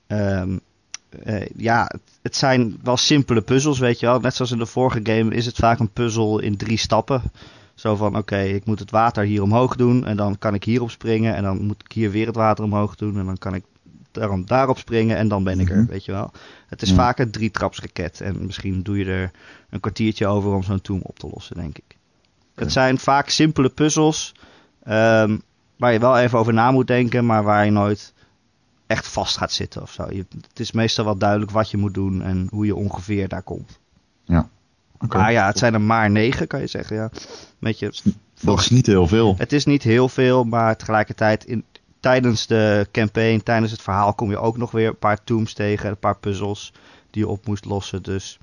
[0.08, 0.58] Ehm,
[1.24, 4.20] eh, ja, het, het zijn wel simpele puzzels, weet je wel.
[4.20, 7.22] Net zoals in de vorige game is het vaak een puzzel in drie stappen.
[7.76, 10.92] Zo van, oké, ik moet het water hier omhoog doen en dan kan ik hierop
[10.92, 11.36] springen.
[11.36, 13.64] En dan moet ik hier weer het water omhoog doen en dan kan ik
[14.20, 15.86] daarom daarop springen en dan ben ik er, Mhm.
[15.92, 16.32] weet je wel.
[16.68, 16.96] Het is Ja.
[16.96, 19.32] vaak een drietrapsraket en misschien doe je er
[19.70, 21.96] een kwartiertje over om zo'n tomb op te lossen, denk ik.
[22.56, 24.34] Het zijn vaak simpele puzzels
[24.84, 25.38] ehm,
[25.76, 28.14] waar je wel even over na moet denken, maar waar je nooit
[28.88, 30.06] echt vast gaat zitten of zo.
[30.10, 33.44] Je, het is meestal wel duidelijk wat je moet doen en hoe je ongeveer daar
[33.44, 33.80] komt.
[35.00, 35.18] Oké.
[35.18, 36.96] Maar ja, het zijn er maar negen, kan je zeggen.
[36.96, 37.10] Ja.
[37.60, 37.94] Weet je,
[38.42, 39.36] Dat is niet heel veel.
[39.38, 41.64] het is niet heel veel, maar tegelijkertijd in,
[42.00, 45.90] tijdens de campaign, tijdens het verhaal, kom je ook nog weer een paar tombs tegen,
[45.90, 46.74] een paar puzzels
[47.12, 48.04] die je op moest lossen.
[48.04, 48.40] Dus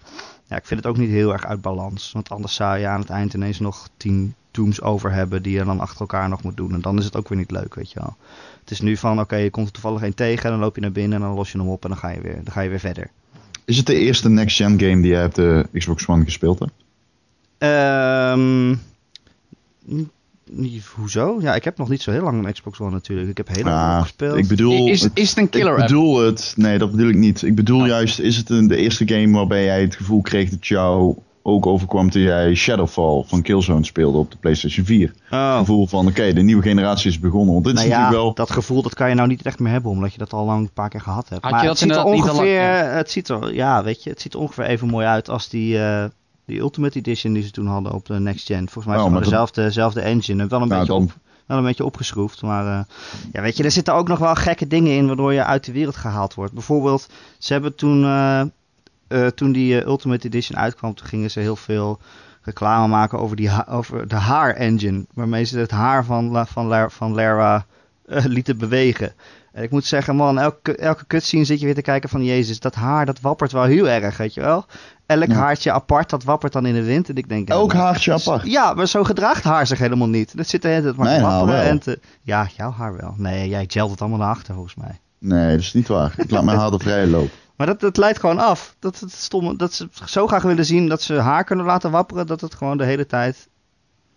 [0.46, 2.12] ja, ik vind het ook niet heel erg uit balans.
[2.12, 5.64] Want anders zou je aan het eind ineens nog tien tombs over hebben die je
[5.64, 6.72] dan achter elkaar nog moet doen.
[6.72, 8.16] En dan is het ook weer niet leuk, weet je wel.
[8.60, 10.92] Het is nu van, oké, je komt er toevallig één tegen, dan loop je naar
[10.92, 12.68] binnen en dan los je hem op en dan ga je weer, dan ga je
[12.68, 13.10] weer verder.
[13.64, 16.72] Is het de eerste next-gen game die jij op de Xbox One gespeeld hebt?
[17.58, 20.10] Ehm, n-
[20.50, 21.36] niet- hoezo?
[21.40, 23.28] Ja, ik heb nog niet zo heel lang een Xbox One natuurlijk.
[23.28, 24.36] Ik heb heel lang Ah, gespeeld.
[24.38, 25.88] ik bedoel, Is, is het een killer ik app?
[25.88, 27.42] bedoel het, nee dat bedoel ik niet.
[27.42, 27.86] Ik bedoel Oh.
[27.86, 31.16] juist, is het een, de eerste game waarbij jij het gevoel kreeg dat jou
[31.46, 35.12] ook overkwam toen jij Shadowfall van Killzone speelde op de PlayStation 4?
[35.30, 35.48] Oh.
[35.50, 37.52] Het gevoel van, oké, de nieuwe generatie is begonnen.
[37.52, 38.34] Want dit Nou is ja, natuurlijk wel...
[38.34, 40.60] dat gevoel dat kan je nou niet echt meer hebben, omdat je dat al lang
[40.60, 41.42] een paar keer gehad hebt.
[41.42, 43.84] Had maar je het ziet er inderdaad niet al lang- ongeveer, het ziet er, ja,
[43.84, 46.04] weet je, het ziet er ongeveer even mooi uit als die, eh,
[46.46, 48.68] die Ultimate Edition die ze toen hadden op de Next Gen.
[48.68, 51.12] Volgens mij is Oh, het dezelfde, dezelfde engine, en wel een, Nou, beetje op,
[51.46, 52.42] wel een beetje opgeschroefd.
[52.42, 52.84] Maar eh,
[53.32, 55.72] ja, weet je, er zitten ook nog wel gekke dingen in waardoor je uit de
[55.72, 56.52] wereld gehaald wordt.
[56.52, 58.40] Bijvoorbeeld, ze hebben toen, eh,
[59.08, 61.98] eh, toen die Ultimate Edition uitkwam, toen gingen ze heel veel
[62.42, 65.04] reclame maken over, die over de haar engine.
[65.14, 67.66] Waarmee ze het haar van, La- van, La- van Lara
[68.06, 69.12] lieten bewegen.
[69.54, 72.24] En ik moet zeggen, man, elke, elke cutscene zit je weer te kijken van...
[72.24, 74.64] Jezus, dat haar, dat wappert wel heel erg, weet je wel?
[75.06, 75.34] Elk Ja.
[75.34, 77.08] haartje apart, dat wappert dan in de wind.
[77.08, 77.48] En ik denk...
[77.48, 78.46] Elk ja, haartje dat is- apart?
[78.46, 80.36] Ja, maar zo gedraagt haar zich helemaal niet.
[80.36, 81.54] Dat zit de hele tijd maar te wel.
[81.54, 82.00] en te...
[82.22, 83.14] Ja, jouw haar wel.
[83.16, 85.00] Nee, jij gelt het allemaal naar achter, volgens mij.
[85.18, 86.14] Nee, dat is niet waar.
[86.16, 87.30] Ik laat mijn haar er vrij lopen.
[87.56, 88.76] Maar dat, dat leidt gewoon af.
[88.78, 92.26] Dat, het stomme, dat ze zo graag willen zien dat ze haar kunnen laten wapperen...
[92.26, 93.48] dat het gewoon de hele tijd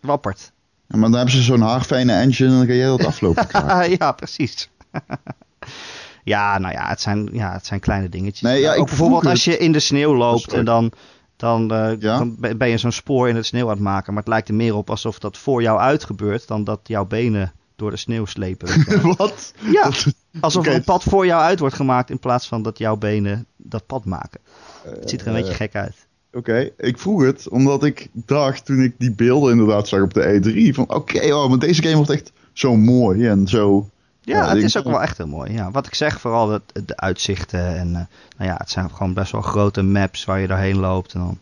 [0.02, 0.52] wappert.
[0.88, 3.48] Ja, maar dan hebben ze zo'n haarfijne engine en dan kan jij dat aflopen
[3.98, 4.70] ja, precies.
[6.24, 8.42] ja, nou ja het, zijn, ja, het zijn kleine dingetjes.
[8.42, 10.92] Nee, ja, ook bijvoorbeeld als je in de sneeuw loopt en dan,
[11.36, 12.18] dan, eh, Ja?
[12.18, 14.14] dan ben je zo'n spoor in het sneeuw aan het maken.
[14.14, 17.06] Maar het lijkt er meer op alsof dat voor jou uit gebeurt dan dat jouw
[17.06, 18.86] benen door de sneeuw slepen.
[19.18, 19.54] Wat?
[19.72, 20.06] ja, Dat-
[20.40, 23.46] alsof er een pad voor jou uit wordt gemaakt in plaats van dat jouw benen
[23.58, 24.40] dat pad maken.
[24.84, 26.06] Het ziet er een Eh, beetje gek uit.
[26.34, 30.40] Oké, ik vroeg het omdat ik dacht toen ik die beelden inderdaad zag op de
[30.72, 33.90] E3 van oké, oh, maar deze game wordt echt zo mooi en zo.
[34.28, 35.52] Ja, ja, het is ook wel echt heel mooi.
[35.54, 37.78] Ja, wat ik zeg, vooral de, de uitzichten.
[37.78, 38.02] En eh,
[38.38, 41.14] nou ja, het zijn gewoon best wel grote maps waar je doorheen loopt.
[41.14, 41.40] En dan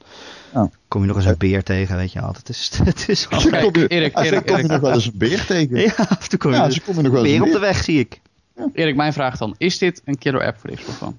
[0.53, 0.69] Ja.
[0.87, 2.33] kom je nog eens een beer tegen, weet je wel.
[2.37, 3.39] Het is, het is wel...
[3.45, 5.77] Oké, Kom je- Erik, Erik, kom je nog wel eens een beer tegen.
[5.79, 7.51] Ja, af en toe kom je Ja, dus nog wel eens weer een op de
[7.51, 7.61] beer.
[7.61, 8.21] weg, zie ik.
[8.73, 9.55] Erik, mijn vraag dan.
[9.57, 11.13] Is dit een killer app voor Xbox One?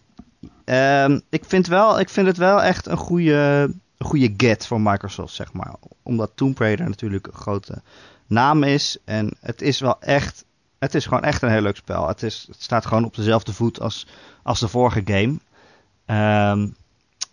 [0.64, 4.80] Ehm, ik, vind wel, ik vind het wel echt een goede, een goede get voor
[4.80, 5.74] Microsoft, zeg maar.
[6.02, 7.82] Omdat Tomb Raider natuurlijk een grote
[8.26, 8.96] naam is.
[9.04, 10.44] En het is wel echt...
[10.78, 12.08] Het is gewoon echt een heel leuk spel.
[12.08, 14.06] Het, is, het staat gewoon op dezelfde voet als,
[14.42, 15.36] als de vorige game.
[16.06, 16.68] Ehm,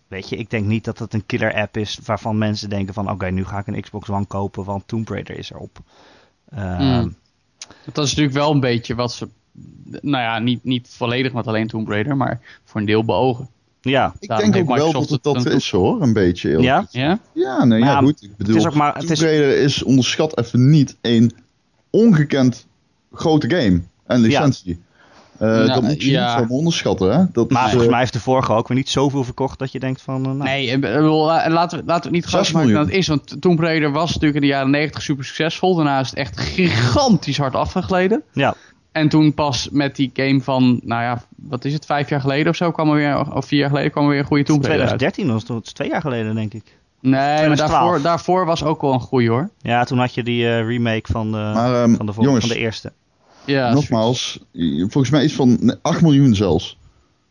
[0.07, 3.09] weet je, ik denk niet dat het een killer app is waarvan mensen denken van...
[3.11, 5.79] Oké, nu ga ik een Xbox One kopen, want Tomb Raider is erop.
[6.49, 7.15] Ehm, Hmm.
[7.93, 9.27] Dat is natuurlijk wel een beetje wat ze...
[10.01, 13.49] Nou ja, niet, niet volledig met alleen Tomb Raider, maar voor een deel beogen.
[13.81, 16.49] Ja, Ik Daarom denk ook wel dat het dat het is hoor, een beetje.
[16.49, 16.81] eerlijk ja?
[16.83, 17.19] gezegd.
[17.33, 17.41] Ja?
[17.41, 18.23] Ja, nee, Maar ja, ja, goed.
[18.23, 21.31] Ik bedoel, is ook maar- het Tomb is- Raider is onderschat even niet een
[21.89, 22.67] ongekend
[23.13, 24.81] grote game en licentie.
[25.37, 26.39] Eh, Nou, dat moet je ja.
[26.39, 27.23] niet zo onderschatten, hè?
[27.31, 29.71] Dat Maar is, volgens eh, mij heeft de vorige ook weer niet zoveel verkocht dat
[29.71, 30.15] je denkt van...
[30.25, 32.87] eh, nou, Nee, bedoel, la- laten we, laten we het niet groter maken miljoen.
[32.87, 33.07] het is.
[33.07, 35.75] Want Tomb Raider was natuurlijk in de jaren 90 super succesvol.
[35.75, 38.23] Daarna is het echt gigantisch hard afgegleden.
[38.33, 38.55] Ja,
[38.91, 42.49] En toen pas met die game van, nou ja, wat is het, vijf jaar geleden
[42.49, 44.63] of zo, kwam er weer, of vier jaar geleden kwam er weer een goede Tomb
[44.65, 44.97] Raider uit.
[44.99, 46.63] 2013 was het, twee jaar geleden denk ik.
[46.99, 47.71] Nee, maar 2012.
[47.71, 49.49] daarvoor, daarvoor was ook wel een goede hoor.
[49.61, 52.55] Ja, toen had je die eh, remake van de, Maar, ehm, van, de, jongens, van
[52.55, 52.91] de eerste.
[53.45, 54.39] Ja, nogmaals,
[54.77, 56.77] volgens mij is van 8 miljoen zelfs.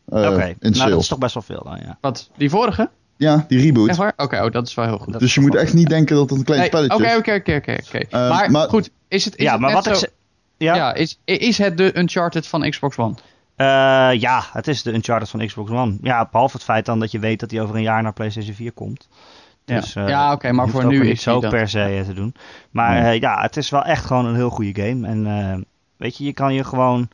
[0.09, 1.99] eh, Oké, nou dat is toch best wel veel dan, ja.
[2.01, 2.91] Wat, die vorige?
[3.17, 3.89] Ja, die reboot.
[3.89, 4.13] Echt waar?
[4.17, 5.13] Oké, oh, dat is wel heel goed.
[5.13, 7.17] Dat Dus is je moet echt niet denken dat het een klein Nee, spelletje is.
[7.17, 7.99] oké, oké, oké, oké.
[7.99, 10.13] Eh, Maar goed, is het, is Ja, het maar net wat ik zo- ze-
[10.57, 13.15] Ja, Ja, is, is het de Uncharted van Xbox One?
[13.57, 13.67] Eh,
[14.21, 15.97] ja, het is de Uncharted van Xbox One.
[16.03, 18.55] Ja, behalve het feit dan dat je weet dat hij over een jaar naar PlayStation
[18.55, 19.09] 4 komt.
[19.65, 19.81] Ja.
[19.81, 22.13] Dus, eh, Ja, oké, maar voor nu niet is zo hij dan- per se te
[22.15, 22.35] doen.
[22.71, 23.15] Maar Nee.
[23.15, 25.07] eh, ja, het is wel echt gewoon een heel goede game.
[25.07, 25.61] En eh,
[26.03, 27.09] weet je, je kan je gewoon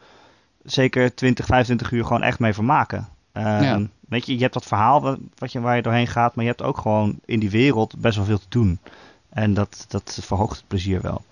[0.64, 3.08] zeker 20, 25 uur gewoon echt mee vermaken.
[3.32, 3.80] Ehm, Ja.
[4.08, 6.50] Weet je, je hebt dat verhaal wat, wat je, waar je doorheen gaat, maar je
[6.50, 8.78] hebt ook gewoon in die wereld best wel veel te doen.
[9.28, 11.22] En dat, dat verhoogt het plezier wel.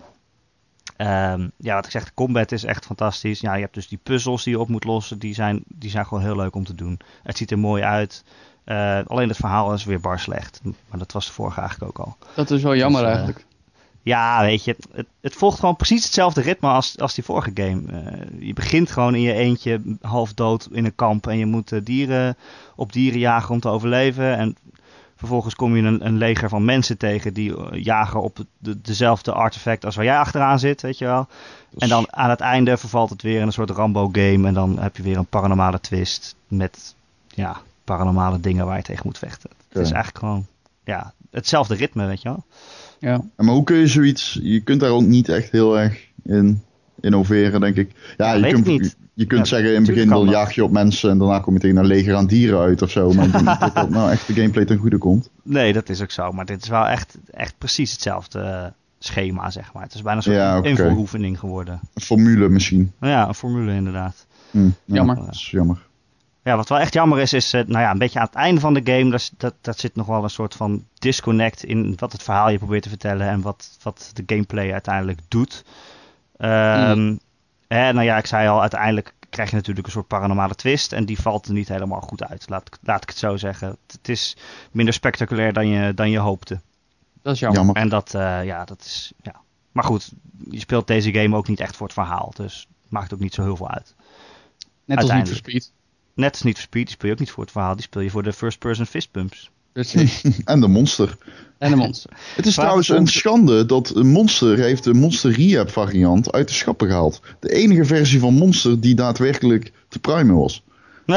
[0.96, 3.40] Ehm, ja, wat ik zeg, de combat is echt fantastisch.
[3.40, 5.18] Ja, je hebt dus die puzzels die je op moet lossen.
[5.18, 6.98] Die zijn, die zijn gewoon heel leuk om te doen.
[7.22, 8.24] Het ziet er mooi uit.
[8.64, 10.60] Eh, alleen het verhaal is weer bar slecht.
[10.64, 12.16] Maar dat was de vorige eigenlijk ook al.
[12.34, 13.45] Dat is wel jammer Dus, eh, eigenlijk.
[14.06, 17.82] Ja, weet je, het, het volgt gewoon precies hetzelfde ritme als, als die vorige game.
[17.92, 21.72] Eh, je begint gewoon in je eentje half dood in een kamp en je moet
[21.72, 22.36] eh, dieren
[22.76, 24.36] op dieren jagen om te overleven.
[24.36, 24.56] En
[25.16, 29.32] vervolgens kom je een, een leger van mensen tegen die eh, jagen op de, dezelfde
[29.32, 31.26] artefact als waar jij achteraan zit, weet je wel.
[31.78, 34.96] En dan aan het einde vervalt het weer in een soort Rambo-game en dan heb
[34.96, 36.94] je weer een paranormale twist met
[37.28, 39.50] ja, paranormale dingen waar je tegen moet vechten.
[39.68, 40.46] Het is eigenlijk gewoon
[40.84, 42.44] ja, hetzelfde ritme, weet je wel.
[42.98, 43.20] Ja.
[43.36, 44.38] Maar hoe kun je zoiets...
[44.42, 46.62] Je kunt daar ook niet echt heel erg in
[47.00, 47.90] innoveren, denk ik.
[48.16, 48.96] Ja, je kunt, ik niet.
[49.14, 50.28] je kunt Ja, zeggen in het begin dat.
[50.28, 52.90] jaag je op mensen en daarna kom je tegen een leger aan dieren uit of
[52.90, 53.12] zo.
[53.12, 55.30] Maar ik denk niet dat dat nou echt de gameplay ten goede komt.
[55.42, 56.32] Nee, dat is ook zo.
[56.32, 58.64] Maar dit is wel echt, echt precies hetzelfde eh,
[58.98, 59.82] schema, zeg maar.
[59.82, 61.80] Het is bijna soort Ja, invoeroefening geworden.
[61.94, 62.92] Een formule misschien.
[63.00, 64.26] Ja, een formule inderdaad.
[64.50, 65.16] Hm, ja, Jammer.
[65.16, 65.86] Dat is jammer.
[66.46, 68.60] Ja, wat wel echt jammer is, is eh, nou ja, een beetje aan het einde
[68.60, 72.12] van de game, dat, dat, dat zit nog wel een soort van disconnect in wat
[72.12, 75.64] het verhaal je probeert te vertellen en wat, wat de gameplay uiteindelijk doet.
[76.36, 77.16] Ehm
[77.68, 81.04] hè, nou ja, ik zei al, uiteindelijk krijg je natuurlijk een soort paranormale twist en
[81.04, 83.68] die valt er niet helemaal goed uit, laat, ik- laat ik het zo zeggen.
[83.68, 84.36] Het, het is
[84.70, 86.60] minder spectaculair dan je, dan je hoopte.
[87.22, 87.58] Dat is jammer.
[87.58, 87.76] Jammer.
[87.82, 89.34] En dat, eh, ja, dat is, ja.
[89.72, 90.12] Maar goed,
[90.50, 93.34] je speelt deze game ook niet echt voor het verhaal, dus het maakt ook niet
[93.34, 93.94] zo heel veel uit.
[94.84, 95.38] Net als uiteindelijk.
[95.48, 95.72] Speed.
[96.16, 98.02] Net als niet voor Speed, die speel je ook niet voor het verhaal, die speel
[98.02, 99.50] je voor de first-person fistbumps.
[100.44, 101.16] En de monster.
[101.58, 102.10] en de monster.
[102.36, 106.54] Het is trouwens een schande dat een Monster heeft de Monster Rehab variant uit de
[106.54, 107.20] schappen gehaald.
[107.40, 110.62] De enige versie van Monster die daadwerkelijk te primen was.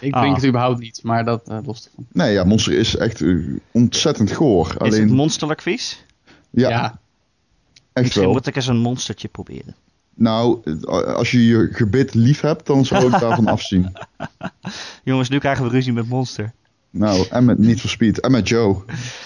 [0.00, 0.20] Ik, Ah.
[0.20, 2.06] drink het überhaupt niet, maar dat eh los ervan.
[2.12, 3.36] Nee, ja, Monster is echt eh,
[3.70, 4.74] ontzettend goor.
[4.86, 6.04] Is het monsterlijk vies?
[6.50, 6.84] ja, Ja.
[7.92, 8.32] echt Misschien wel.
[8.32, 9.74] moet ik eens een monstertje proberen.
[10.18, 10.62] Nou,
[11.14, 13.92] als je je gebit lief hebt, dan zou ik daarvan afzien.
[15.02, 16.52] Jongens, nu krijgen we ruzie met Monster.
[16.90, 18.20] Nou, en met Need for Speed.
[18.20, 18.72] En met Joe.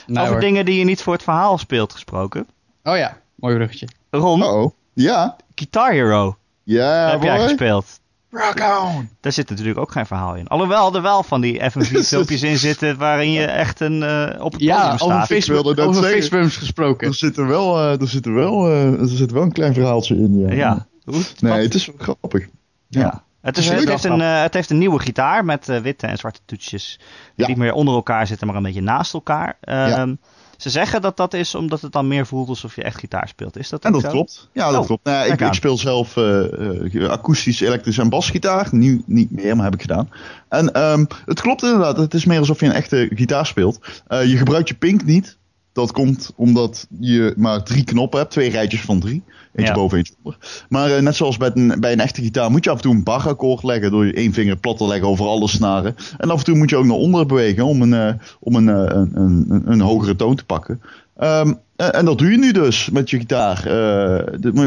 [0.07, 0.41] Nou, Over hoor.
[0.41, 2.47] dingen die je niet voor het verhaal speelt gesproken.
[2.85, 3.89] Oh ja, mooi bruggetje.
[4.11, 4.71] Ron, Uh-oh.
[4.93, 5.37] Ja.
[5.55, 7.47] Guitar Hero Ja, heb jij boy.
[7.47, 8.00] gespeeld.
[8.31, 9.09] Rock on.
[9.21, 10.47] Daar zit natuurlijk ook geen verhaal in.
[10.47, 14.61] Alhoewel er wel van die FMV-filmpjes in zitten waarin je echt een, eh, op het
[14.61, 15.27] Ja, podium over, staat.
[15.27, 16.21] Facebook, wilde net over zeggen.
[16.23, 17.09] Facebooks gesproken.
[17.09, 19.75] Er zit er wel, eh, er zit er wel, eh, er zit wel een klein
[19.75, 20.39] verhaaltje in.
[20.39, 20.53] Ja.
[20.55, 20.87] Ja.
[21.05, 22.47] Hoe- Nee, het is wel grappig.
[22.89, 23.01] Ja.
[23.01, 23.25] Ja.
[23.41, 26.19] Het, is, Het heeft een, eh, het heeft een nieuwe gitaar met eh, witte en
[26.19, 26.97] zwarte toetsjes.
[26.99, 27.47] Die Ja.
[27.47, 29.57] niet meer onder elkaar zitten, maar een beetje naast elkaar.
[29.61, 30.15] Ehm,
[30.61, 33.57] Ze zeggen dat dat is omdat het dan meer voelt alsof je echt gitaar speelt.
[33.57, 34.09] Is dat En dat zo?
[34.11, 34.49] klopt.
[34.53, 35.05] Ja, dat Oh, klopt.
[35.05, 38.69] Nou, ik, ik speel zelf eh, eh, akoestisch, elektrisch en basgitaar.
[38.71, 40.11] Nu niet meer, maar heb ik gedaan.
[40.49, 41.97] En ehm, het klopt inderdaad.
[41.97, 44.03] Het is meer alsof je een echte gitaar speelt.
[44.07, 45.39] Eh, je gebruikt je pink niet.
[45.73, 48.31] Dat komt omdat je maar drie knoppen hebt.
[48.33, 49.23] Twee rijtjes van drie.
[49.55, 49.79] Eentje Ja.
[49.79, 50.39] boven, eentje onder.
[50.69, 52.95] Maar eh, net zoals bij een, bij een echte gitaar moet je af en toe
[52.95, 53.91] een barakkoord leggen.
[53.91, 55.97] Door je één vinger plat te leggen over alle snaren.
[56.19, 58.69] En af en toe moet je ook naar onder bewegen om een, eh, om een,
[58.69, 60.81] eh, een, een, een, een hogere toon te pakken.
[61.17, 63.63] Ehm, en, dat doe je nu dus met je gitaar.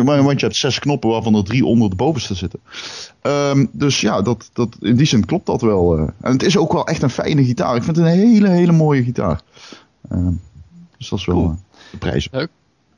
[0.06, 2.60] Want je hebt zes knoppen waarvan er drie onder de bovenste zitten.
[3.22, 5.98] Ehm, dus ja, dat, dat, in die zin klopt dat wel.
[5.98, 7.76] En het is ook wel echt een fijne gitaar.
[7.76, 9.42] Ik vind het een hele, hele mooie gitaar.
[10.10, 10.32] Ehm,
[10.98, 11.56] dus dat is wel Cool.
[11.92, 12.30] de prijs.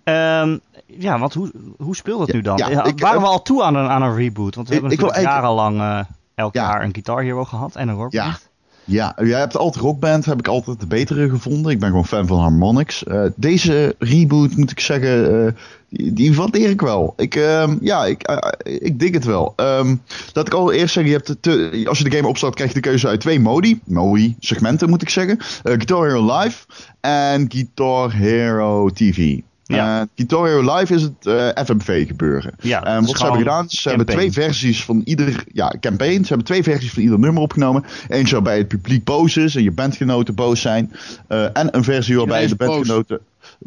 [0.05, 2.57] Ehm, ja, want hoe, hoe speelt het Ja, nu dan?
[2.57, 4.55] ja, ik- waren eh, we al toe aan een, aan een reboot?
[4.55, 5.99] Want we Ik- hebben natuurlijk jarenlang eh,
[6.35, 6.61] elk Ja.
[6.63, 8.11] jaar een Guitar Hero gehad en een rockband.
[8.25, 8.53] Ja.
[8.87, 11.71] Ja, jij hebt altijd rockband, heb ik altijd de betere gevonden.
[11.71, 13.03] Ik ben gewoon fan van Harmonix.
[13.03, 15.57] Eh, deze reboot, moet ik zeggen,
[15.89, 17.13] die, die waardeer ik wel.
[17.17, 18.21] Ik, ehm, ja, ik,
[18.63, 19.53] ik dig het wel.
[19.55, 19.95] Ehm,
[20.33, 22.75] laat ik al eerst zeggen, je hebt te- als je de game opstart, krijg je
[22.81, 23.81] de keuze uit twee modi.
[23.85, 25.37] Modi, segmenten moet ik zeggen.
[25.63, 26.65] Guitar Hero Live
[27.01, 29.39] en Guitar Hero TV.
[29.67, 30.07] Ja.
[30.15, 32.53] Hero Live is het eh, FMV gebeuren.
[32.61, 36.21] Ja, En is wat ze hebben gedaan, ze hebben twee versies van ieder, ja, campaign.
[36.21, 37.83] Ze hebben twee versies van ieder nummer opgenomen.
[38.07, 40.91] Eentje waarbij het publiek boos is en je bandgenoten boos zijn.
[41.27, 42.87] Eh, en een versie waarbij Iedereen de boos.
[42.87, 43.19] bandgenoten,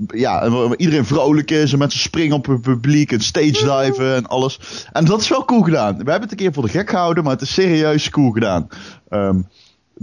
[0.06, 4.14] ja, en waar iedereen vrolijk is en mensen springen op het publiek en stage diven
[4.14, 4.86] en alles.
[4.92, 5.90] En dat is wel cool gedaan.
[5.92, 8.68] We hebben het een keer voor de gek gehouden, maar het is serieus cool gedaan.
[9.08, 9.40] Ehm,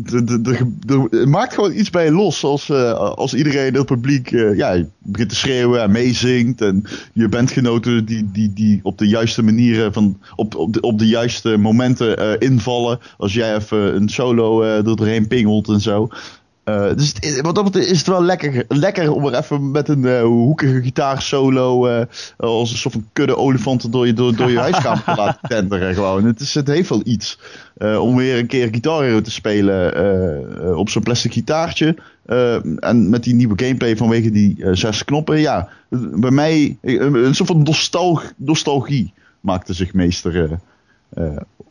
[0.04, 4.84] het maakt gewoon iets bij los als, eh, als iedereen in het publiek eh, ja,
[5.00, 6.62] begint te schreeuwen en meezingt.
[6.62, 6.84] En
[7.14, 11.08] je bandgenoten die, die, die op de juiste manieren, van, op, op, de, op de
[11.08, 13.00] juiste momenten eh, invallen.
[13.18, 16.08] Als jij even een solo er doorheen pingelt en zo.
[16.66, 19.72] Eh, dus het is- wat dat betreft is het wel lekker, lekker om er even
[19.72, 22.06] met een eh, hoekige gitaarsolo eh
[22.38, 25.94] als een soort van kudde olifanten door je, door, door je huiskamer te laten tenderen
[25.94, 26.26] gewoon.
[26.26, 27.40] Het, is, het heeft wel iets
[28.00, 31.96] om weer een keer Guitar te spelen op zo'n plastic gitaartje.
[32.80, 35.40] En met die nieuwe gameplay vanwege die zes knoppen.
[35.40, 35.70] Ja,
[36.14, 40.60] bij mij een, soort van nostal nostalgie maakte zich meester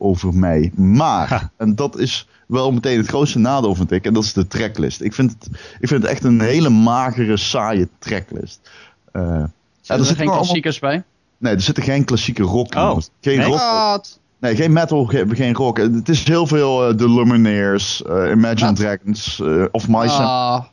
[0.05, 0.73] over mij.
[0.75, 1.51] Maar, Ha.
[1.57, 5.01] en dat is wel meteen het grootste nadeel vind ik, en dat is de tracklist.
[5.01, 5.49] Ik vind het,
[5.81, 8.71] ik vind het echt een hele magere, saaie tracklist.
[9.13, 9.45] Eh, Zitten
[9.81, 11.03] er zitten geen allemaal- klassiekers bij?
[11.39, 12.81] Nee, er zitten geen klassieke rock in.
[12.81, 13.47] Oh, geen nee?
[13.47, 13.59] rock.
[13.59, 14.19] Wat?
[14.41, 15.77] Nee, geen metal, geen, geen rock.
[15.77, 18.73] Het is heel veel eh, The Lumineers, eh, Imagine.
[18.73, 19.41] Dragons,
[19.71, 20.65] Of and- Ah,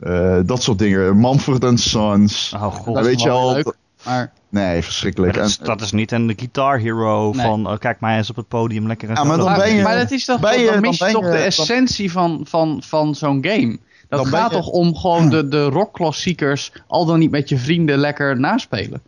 [0.00, 1.20] eh, dat soort dingen.
[1.20, 2.52] Mumford and Sons.
[2.56, 2.94] Oh god.
[2.94, 3.76] dat weet je al- leuk.
[4.04, 5.34] Maar Nee, verschrikkelijk.
[5.34, 7.46] dat, is, En- dat is niet een Guitar Hero Nee.
[7.46, 9.74] van oh, kijk maar eens op het podium lekker een Ja, maar dan maar, ben
[9.74, 11.36] je- maar dat is toch, ben je- dan dan mis je ben toch je- de
[11.36, 13.78] dan- essentie van, van, van zo'n game.
[14.08, 17.58] Dat Dan gaat je- toch om gewoon de, de rockklassiekers al dan niet met je
[17.58, 19.02] vrienden lekker naspelen.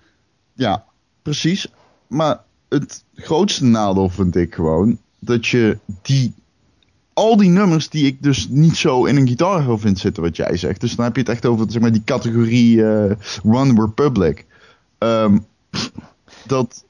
[0.53, 0.85] ja,
[1.23, 1.67] precies.
[2.07, 6.35] Maar het grootste nadeel vind ik gewoon dat je die.
[7.13, 10.57] Al die nummers die ik dus niet zo in een gitaar vind zitten, wat jij
[10.57, 10.81] zegt.
[10.81, 13.13] Dus dan heb je het echt over zeg maar, die categorie uh,
[13.45, 14.45] One Republic.
[14.99, 15.47] Um,
[16.47, 16.85] dat,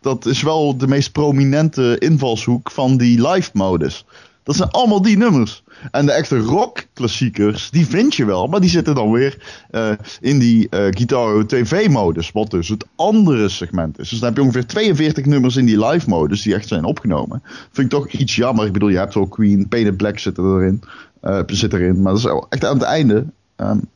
[0.00, 4.04] dat is wel de meest prominente invalshoek van die live modus.
[4.42, 5.64] Dat zijn allemaal die nummers.
[5.90, 8.46] En de echte rock klassiekers, die vind je wel.
[8.46, 9.90] Maar die zitten dan weer uh,
[10.20, 12.32] in die uh, Guitar TV modus.
[12.32, 14.08] Wat dus het andere segment is.
[14.08, 17.42] Dus dan heb je ongeveer 42 nummers in die live modus die echt zijn opgenomen.
[17.44, 18.66] Vind ik toch iets jammer.
[18.66, 20.82] Ik bedoel, je hebt wel Queen, Painted Black zit erin.
[21.22, 22.02] Uh, zit erin.
[22.02, 23.26] Maar dat is echt aan het einde.
[23.56, 23.88] Um,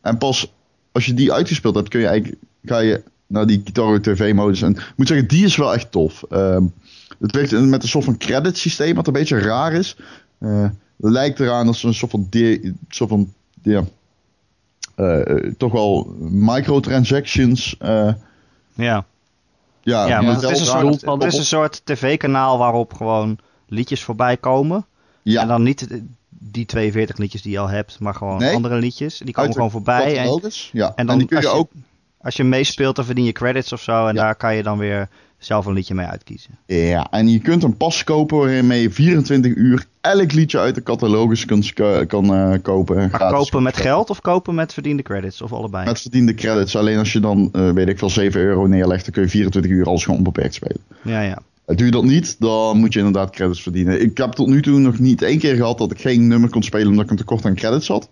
[0.00, 0.52] en pas
[0.92, 4.62] als je die uitgespeeld hebt, kun je eigenlijk, ga je naar die Guitar TV modus.
[4.62, 6.24] En ik moet zeggen, die is wel echt tof.
[6.30, 6.72] Um,
[7.18, 9.96] het werkt met een soort van credit systeem, wat een beetje raar is.
[10.38, 13.32] Uh, lijkt eraan als een soort van, de, soort van
[13.62, 13.84] ja,
[14.96, 17.76] uh, toch wel microtransactions.
[17.82, 18.12] Uh,
[18.74, 19.04] ja.
[19.82, 23.38] Ja, ja maar het is, een soort, het is een soort tv-kanaal waarop gewoon
[23.68, 24.86] liedjes voorbij komen.
[25.22, 25.42] Ja.
[25.42, 29.18] En dan niet die 42 liedjes die je al hebt, maar gewoon nee, andere liedjes.
[29.18, 30.18] Die komen gewoon voorbij.
[30.18, 30.40] En,
[30.72, 30.92] ja.
[30.94, 31.70] en dan en kun je ook...
[32.22, 34.06] als je meespeelt, dan verdien je credits of zo.
[34.06, 34.22] En ja.
[34.22, 35.08] daar kan je dan weer
[35.38, 36.58] zelf een liedje mee uitkiezen.
[36.66, 40.82] Ja, en je kunt een pas kopen waarmee je 24 uur elk liedje uit de
[40.82, 41.62] catalogus kan,
[42.06, 43.08] kan uh, kopen.
[43.10, 45.42] Maar kopen met geld of kopen met verdiende credits?
[45.42, 45.84] Of allebei?
[45.84, 46.76] Met verdiende credits.
[46.76, 49.70] Alleen als je dan, uh, weet ik veel, 7 euro neerlegt, dan kun je 24
[49.70, 50.80] uur alles gewoon onbeperkt spelen.
[51.02, 51.38] Ja, ja.
[51.66, 54.02] Doe je dat niet, dan moet je inderdaad credits verdienen.
[54.02, 56.62] Ik heb tot nu toe nog niet één keer gehad dat ik geen nummer kon
[56.62, 58.08] spelen omdat ik een tekort aan credits had.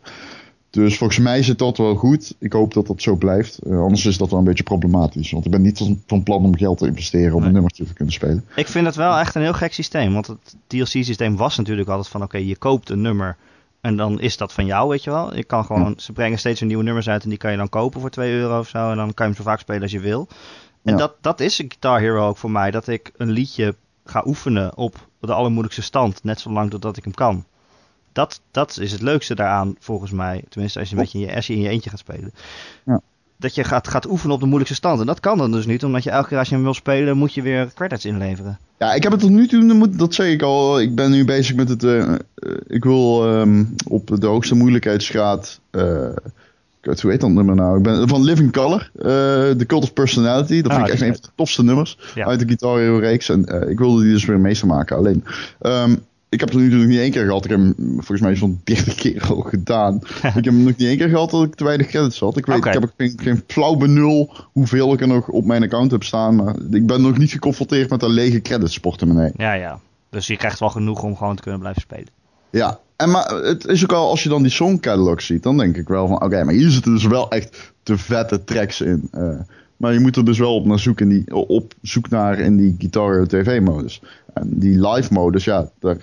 [0.71, 2.35] Dus volgens mij zit dat wel goed.
[2.39, 3.59] Ik hoop dat dat zo blijft.
[3.67, 5.31] Uh, anders is dat wel een beetje problematisch.
[5.31, 7.47] Want ik ben niet van, plan om geld te investeren om nee.
[7.47, 8.45] een nummertje te kunnen spelen.
[8.57, 10.13] Ik vind het wel echt een heel gek systeem.
[10.13, 12.23] Want het DLC-systeem was natuurlijk altijd van...
[12.23, 13.37] Oké, okay, je koopt een nummer
[13.81, 15.37] en dan is dat van jou, weet je wel.
[15.37, 16.03] Je kan gewoon, ja.
[16.03, 18.33] Ze brengen steeds weer nieuwe nummers uit en die kan je dan kopen voor 2
[18.33, 18.91] euro of zo.
[18.91, 20.29] En dan kan je hem zo vaak spelen als je wil.
[20.83, 20.99] En ja.
[20.99, 22.71] dat, dat is een Guitar Hero ook voor mij.
[22.71, 26.25] Dat ik een liedje ga oefenen op de allermoeilijkste stand.
[26.25, 27.45] Net zolang totdat ik hem kan.
[28.19, 30.45] Dat, dat is het leukste daaraan, volgens mij.
[30.49, 32.33] Tenminste, als je, een beetje in je, als je in je eentje gaat spelen.
[32.85, 33.01] Ja.
[33.37, 35.01] Dat je gaat, gaat oefenen op de moeilijkste stand.
[35.01, 37.17] En dat kan dan dus niet, omdat je elke keer als je hem wil spelen,
[37.17, 38.59] moet je weer credits inleveren.
[38.79, 40.81] Ja, ik heb het tot nu toe, dat zeg ik al.
[40.81, 41.83] Ik ben nu bezig met het.
[41.83, 42.15] Uh,
[42.67, 45.61] ik wil um, op de hoogste moeilijkheidsgraad.
[45.71, 45.83] Uh,
[46.83, 47.77] hoe heet dat nummer nou?
[47.77, 49.03] Ik ben van Living Color, uh,
[49.51, 50.63] The Cult of Personality.
[50.63, 52.27] Dat ah, vind ik echt een van de tofste nummers ja.
[52.27, 53.29] uit de Guitar Hero reeks.
[53.29, 54.97] En ik wilde die dus weer meester maken.
[54.97, 55.25] Alleen,
[55.61, 57.45] um, ik heb het nu natuurlijk niet één keer gehad.
[57.45, 59.95] Ik heb hem volgens mij zo'n 30 keer al gedaan.
[60.23, 62.37] ik heb hem nog niet één keer gehad dat ik te weinig credits had.
[62.37, 62.75] Ik weet, okay.
[62.75, 66.37] ik heb geen, geen flauw benul hoeveel ik er nog op mijn account heb staan.
[66.37, 69.31] Maar ik ben nog niet geconfronteerd met een lege credits portemonnee.
[69.37, 69.81] Ja, ja.
[70.11, 72.09] Dus je krijgt wel genoeg om gewoon te kunnen blijven spelen.
[72.51, 75.57] Ja, en maar het is ook al als je dan die song catalog ziet, dan
[75.57, 78.81] denk ik wel van oké, okay, maar hier zitten dus wel echt te vette tracks
[78.81, 79.09] in.
[79.13, 79.41] Uh,
[79.77, 82.57] maar je moet er dus wel op, naar zoek in die, op zoek naar in
[82.57, 84.03] die Guitar TV modus.
[84.35, 85.97] En die live modus, ja, daar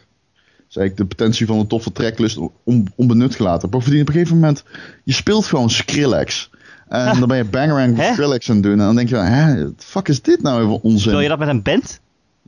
[0.69, 3.69] is eigenlijk de potentie van een toffe tracklist on, onbenut gelaten.
[3.69, 4.63] Bovendien op een gegeven moment,
[5.03, 6.49] je speelt gewoon Skrillex.
[6.87, 7.19] En ah.
[7.19, 8.79] dan ben je Bangarang voor Skrillex aan het doen.
[8.79, 11.11] En dan denk je, hè, wat fuck is dit nou even onzin?
[11.11, 11.99] Wil je dat met een band?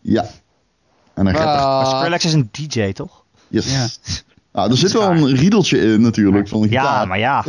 [0.01, 0.25] Ja.
[1.13, 3.23] En dan gaat uh, maar Skrillex is een DJ, toch?
[3.47, 3.71] Yes.
[3.71, 3.87] Ja.
[4.51, 7.07] Ah, er zit wel een riedeltje in natuurlijk van de Ja, gitaar.
[7.07, 7.45] maar ja.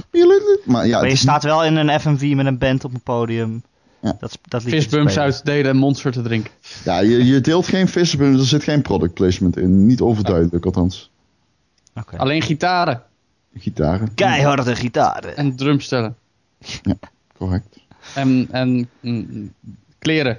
[0.64, 3.62] Maar, ja, maar je staat wel in een FMV met een band op een podium.
[4.00, 4.16] Ja.
[4.20, 6.52] Dat, dat Fistbumps uitdelen en monster te drinken.
[6.84, 9.86] Ja, je, je deelt geen fistbumps, er zit geen product placement in.
[9.86, 11.10] Niet overduidelijk althans.
[11.94, 12.18] Okay.
[12.18, 13.02] Alleen gitaren.
[13.54, 14.14] Gitaren.
[14.14, 15.36] Keiharde gitaren.
[15.36, 16.16] En drumstellen.
[16.82, 16.94] Ja,
[17.36, 17.78] correct.
[18.14, 19.52] En, en mm,
[19.98, 20.38] kleren.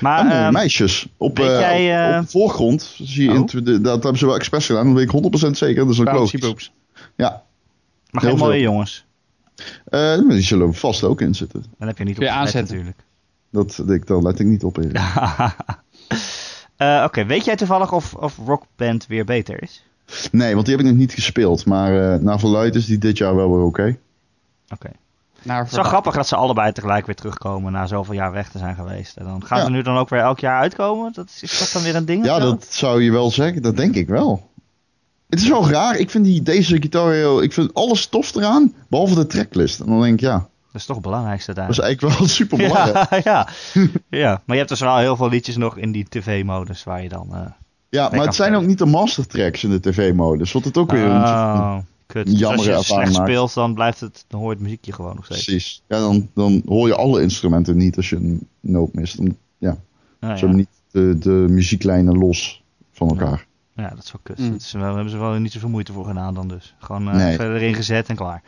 [0.00, 1.08] Maar, en, uh, um, meisjes.
[1.16, 2.08] Op, uh, jij, uh...
[2.08, 3.66] op, op, de voorgrond zie je, oh.
[3.66, 5.84] in, dat hebben ze wel expres gedaan, dat weet ik 100% zeker.
[5.84, 6.72] Dat is logisch.
[7.16, 7.42] Ja.
[8.10, 9.06] Maar geen mooie jongens.
[9.90, 11.64] Uh, die zullen vast ook in zitten.
[11.78, 13.04] Dan heb je niet op je aanzet natuurlijk.
[13.50, 14.90] Dat, ik, daar let ik niet op in.
[14.96, 15.50] uh,
[16.96, 17.26] Oké, okay.
[17.26, 19.84] weet jij toevallig of, of Rock Band weer beter is?
[20.32, 21.66] Nee, want die heb ik nog niet gespeeld.
[21.66, 23.80] Maar uh, naar verluid is die dit jaar wel weer oké.
[23.80, 23.98] Okay.
[24.68, 24.74] Oké.
[24.74, 24.92] Okay.
[25.58, 28.58] Het is wel grappig dat ze allebei tegelijk weer terugkomen na zoveel jaar weg te
[28.58, 29.16] zijn geweest.
[29.16, 29.64] En dan gaan ja.
[29.64, 31.12] ze nu dan ook weer elk jaar uitkomen?
[31.12, 32.24] Dat, is dat dan weer een ding?
[32.24, 33.62] Ja, dat zou je wel zeggen.
[33.62, 34.50] Dat denk ik wel.
[35.28, 35.96] Het is wel raar.
[35.96, 39.80] Ik vind die, deze Guitar Hero, ik vind alles tof eraan, behalve de tracklist.
[39.80, 40.48] En dan denk ik, ja...
[40.72, 41.66] Dat is toch het belangrijkste daar.
[41.66, 43.24] Dat is eigenlijk wel super belangrijk.
[43.24, 43.88] Ja, ja.
[44.08, 47.08] ja, maar je hebt dus wel heel veel liedjes nog in die tv-modus waar je
[47.08, 47.28] dan...
[47.32, 47.40] Uh,
[47.88, 50.52] ja, maar het zijn ook niet de master tracks in de tv-modus.
[50.52, 52.26] Wat het ook weer oh, een kut.
[52.26, 55.14] Dus jammer als je slecht speelt, dan, blijft het, dan hoor je het muziekje gewoon
[55.14, 55.44] nog steeds.
[55.44, 55.82] Precies.
[55.88, 59.16] Ja, dan, dan hoor je alle instrumenten niet als je een noot mist.
[59.16, 59.76] Dan, ja,
[60.20, 60.52] ah, zo ja.
[60.52, 62.62] niet de, de muzieklijnen los
[62.92, 63.46] van elkaar.
[63.82, 64.38] Ja, dat is wel kut.
[64.38, 64.50] Mm.
[64.50, 66.74] Dat is daar hebben ze wel niet zoveel moeite voor gedaan dan dus.
[66.78, 67.36] Gewoon eh, Nee.
[67.36, 68.42] verder erin gezet en klaar.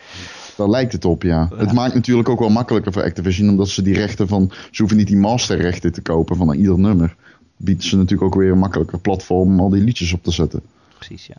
[0.57, 1.49] Daar lijkt het op, ja.
[1.51, 1.57] Ja.
[1.57, 4.51] Het maakt natuurlijk ook wel makkelijker voor Activision, omdat ze die rechten van...
[4.71, 7.17] Ze hoeven niet die masterrechten te kopen van ieder nummer.
[7.57, 10.63] Biedt ze natuurlijk ook weer een makkelijker platform om al die liedjes op te zetten.
[10.99, 11.37] Precies, ja.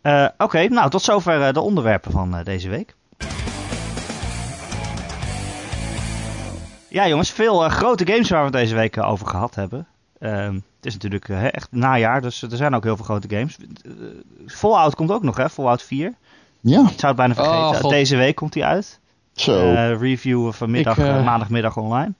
[0.00, 2.94] Eh, Oké, nou tot zover eh, de onderwerpen van deze week.
[6.88, 9.86] Ja jongens, veel grote games waar we het deze week over gehad hebben.
[10.24, 13.28] Ehm, het is natuurlijk eh, hè, echt najaar, dus er zijn ook heel veel grote
[13.36, 13.56] games.
[13.84, 13.90] Eh,
[14.46, 15.48] Fallout komt ook nog, hè?
[15.50, 16.12] Fallout 4.
[16.60, 17.58] Ja, Ik zou het bijna vergeten.
[17.58, 17.90] Oh, God.
[17.90, 19.00] Deze week komt hij uit.
[19.32, 19.72] zo.
[19.72, 22.12] Eh, review vanmiddag, Ik, eh, eh, maandagmiddag online.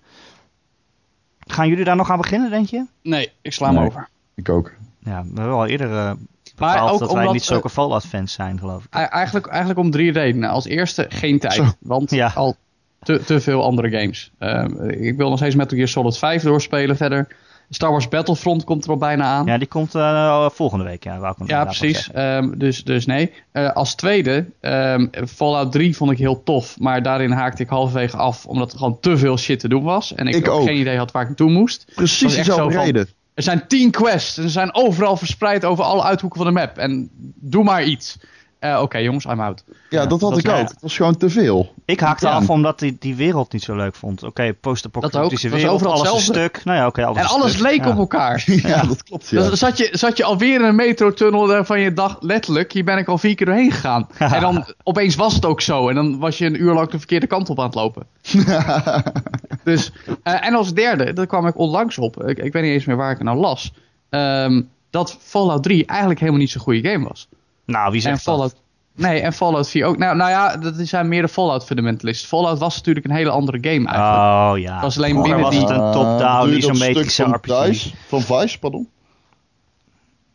[1.46, 2.84] Gaan jullie daar nog aan beginnen, denk je?
[3.02, 3.86] Nee, ik sla hem Nee.
[3.86, 4.09] over.
[4.34, 4.72] ik ook.
[4.98, 6.14] Ja, we hebben al eerder eh Maar
[6.55, 8.94] bepaald ook dat wij omdat, niet zulke eh, Fallout-fans zijn, geloof ik.
[8.94, 10.50] Eigenlijk, eigenlijk om drie redenen.
[10.50, 11.52] Als eerste geen tijd.
[11.52, 11.64] Zo.
[11.78, 12.32] Want Ja.
[12.34, 12.57] al
[13.02, 14.30] te, te veel andere games.
[14.38, 17.26] Ehm, ik wil nog steeds Metal Gear Solid 5 doorspelen verder.
[17.70, 19.46] Star Wars Battlefront komt er al bijna aan.
[19.46, 21.18] Ja, die komt eh, volgende week, ja.
[21.18, 22.10] Wou ik Ja, precies.
[22.10, 23.32] Ehm, dus, dus nee.
[23.52, 26.78] Eh, als tweede, ehm, Fallout 3 vond ik heel tof.
[26.78, 28.46] Maar daarin haakte ik halverwege af.
[28.46, 30.14] Omdat er gewoon te veel shit te doen was.
[30.14, 30.66] En ik, Ik ook, ook.
[30.66, 31.84] geen idee had waar ik naartoe moest.
[31.94, 33.08] Precies dezelfde van- reden.
[33.34, 34.36] Er zijn tien quests.
[34.36, 36.78] En ze zijn overal verspreid over alle uithoeken van de map.
[36.78, 37.10] En
[37.40, 38.18] doe maar iets.
[38.64, 39.64] Eh, Oké jongens, I'm out.
[39.68, 40.56] Ja, Ja, dat had dat ik ook.
[40.68, 41.74] Het was gewoon te veel.
[41.84, 42.32] Ik haakte Ja.
[42.32, 44.22] af omdat hij die wereld niet zo leuk vond.
[44.22, 45.46] Oké, post-apocalyptische.
[45.46, 46.40] Het was wereld, overal alles een hetzelfde.
[46.40, 46.64] stuk.
[46.64, 47.62] Nou ja, oké, alles En alles stuk.
[47.66, 47.90] leek Ja.
[47.90, 48.44] op elkaar.
[48.62, 49.38] Ja, dat klopt, ja.
[49.38, 52.84] Dus dan zat je, zat je alweer in een metrotunnel waarvan je dacht, letterlijk, hier
[52.84, 54.08] ben ik al vier keer doorheen gegaan.
[54.18, 55.88] en dan opeens was het ook zo.
[55.88, 58.06] En dan was je een uur lang de verkeerde kant op aan het lopen.
[59.64, 59.92] dus,
[60.22, 62.22] eh, en als derde, daar kwam ik onlangs op.
[62.24, 63.72] Ik, ik weet niet eens meer waar ik het nou las.
[64.10, 67.28] ehm, dat Fallout 3 eigenlijk helemaal niet zo'n goede game was.
[67.66, 68.34] Nou, wie En zegt dat?
[68.34, 68.54] Fallout,
[68.94, 69.98] nee, en Fallout 4 ook.
[69.98, 72.28] Nou, nou ja, dat zijn meer de Fallout fundamentalisten.
[72.28, 74.52] Fallout was natuurlijk een hele andere game eigenlijk.
[74.52, 74.72] Oh ja.
[74.72, 77.92] Het was alleen Vroeger binnen was die- het een top-down, isometrische RPG.
[78.06, 78.88] Van Vice, pardon?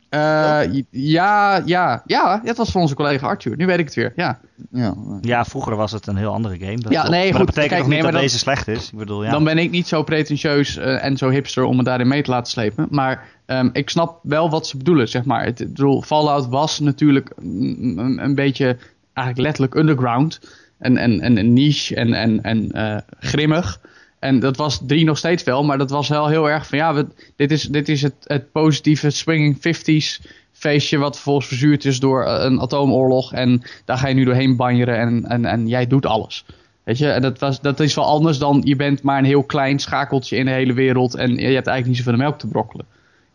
[0.10, 3.58] Eh, ja, ja, ja, dat was van onze collega Arthur.
[3.58, 4.40] Nu weet ik het weer, ja.
[4.72, 4.96] Ja.
[5.22, 6.78] Ja, vroeger was het een heel andere game.
[6.78, 8.92] Dat Ja, nee, maar goed, dat betekent kijk, nog niet nee, dat deze slecht is.
[8.92, 9.32] Ik bedoel, ja.
[9.32, 12.32] Dan ben ik niet zo pretentieus eh, en zo hipster om me daarin mee te
[12.32, 12.88] laten slepen.
[12.90, 15.44] Maar ehm, ik snap wel wat ze bedoelen, zeg maar.
[15.46, 18.78] Het, ik bedoel, Fallout was natuurlijk een, beetje,
[19.14, 20.40] eigenlijk letterlijk underground.
[20.78, 23.80] En, en, en een niche en, en, en eh, grimmig.
[24.20, 26.94] En dat was drie nog steeds wel, maar dat was wel heel erg van ja,
[26.94, 32.00] we, dit is, dit is het, het positieve swinging 50s feestje wat vervolgens verzuurd is
[32.00, 33.34] door eh, een atoomoorlog.
[33.34, 36.46] En daar ga je nu doorheen banjeren en, en, en jij doet alles.
[36.84, 39.44] Weet je, en dat, was, dat is wel anders dan je bent maar een heel
[39.44, 42.86] klein schakeltje in de hele wereld en je hebt eigenlijk niet zoveel melk te brokkelen.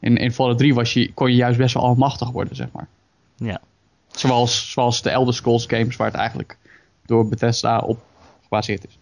[0.01, 2.89] In, in Fallout 3 was je, kon je juist best wel almachtig worden, zeg maar.
[3.37, 3.61] Ja.
[4.11, 6.59] Zoals, zoals de Elder Scrolls games waar het eigenlijk
[7.07, 7.99] door Bethesda op
[8.43, 8.99] gebaseerd is.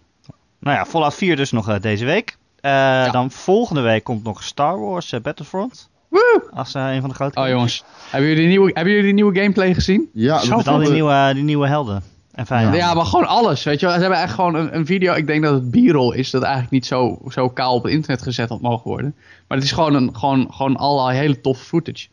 [0.63, 2.37] Nou ja, Fallout 4 dus nog eh, deze week.
[2.61, 5.91] Eh, Dan volgende week komt nog Star Wars eh, Battlefront.
[6.09, 6.43] Woe!
[6.55, 9.35] Als een van de grote Oh jongens, hebben jullie, de nieuwe, hebben jullie de nieuwe
[9.41, 10.09] gameplay gezien?
[10.13, 12.03] Ja, Zo dat Met al die nieuwe, die nieuwe helden.
[12.33, 12.77] En vijanden.
[12.79, 13.95] Ja, maar gewoon alles, weet je wel.
[13.95, 16.73] Ze hebben echt gewoon een, een video, ik denk dat het b-roll is, dat eigenlijk
[16.73, 19.15] niet zo, zo kaal op het internet gezet had mogen worden.
[19.49, 22.07] Maar het is gewoon, een, gewoon, gewoon allerlei hele toffe footage.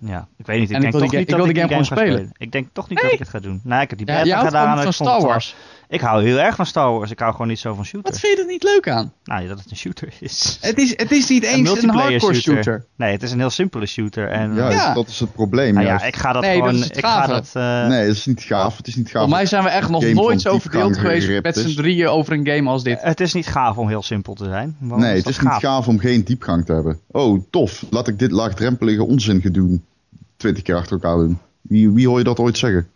[0.00, 0.68] Ja, ik weet niet.
[0.70, 1.94] Ik En denk ik wil toch die niet ga- dat ik wil die game ga
[1.94, 2.32] gewoon spelen.
[2.38, 3.60] Ik denk toch niet dat ik het ga doen.
[3.64, 4.66] Nee, ik heb die Ja, beta houdt gedaan.
[4.68, 5.54] van ik vond Star het- Wars.
[5.90, 7.10] Ik hou heel erg van Star Wars.
[7.10, 8.10] Ik hou gewoon niet zo van shooters.
[8.12, 9.12] Wat vind je er niet leuk aan?
[9.24, 10.58] Nou, ja, dat het een shooter is.
[10.60, 12.84] Het is, het is niet eens een, multiplayer hardcore shooter.
[12.96, 14.28] Nee, het is een heel simpele shooter.
[14.28, 14.94] En, Ja.
[14.94, 15.74] dat is het probleem.
[15.74, 16.84] nou ja, ik ga dat Nee, dat gewoon...
[16.84, 17.50] ik ga dat...
[17.52, 18.76] eh, Nee, het is niet gaaf.
[18.76, 19.12] Het is niet gaaf.
[19.28, 22.46] Volgens mij zijn we echt nog nooit zo verdeeld geweest met z'n drieën over een
[22.46, 22.98] game als dit.
[23.02, 24.76] Het is niet gaaf om heel simpel te zijn.
[24.80, 27.00] Waarom Nee, het is niet gaaf om geen diepgang te hebben.
[27.10, 27.84] Oh, tof.
[27.90, 29.84] Laat ik dit laagdrempelige onzin gaan doen.
[30.36, 31.38] Twintig keer achter elkaar doen.
[31.60, 32.88] Wie, wie hoor je dat ooit zeggen?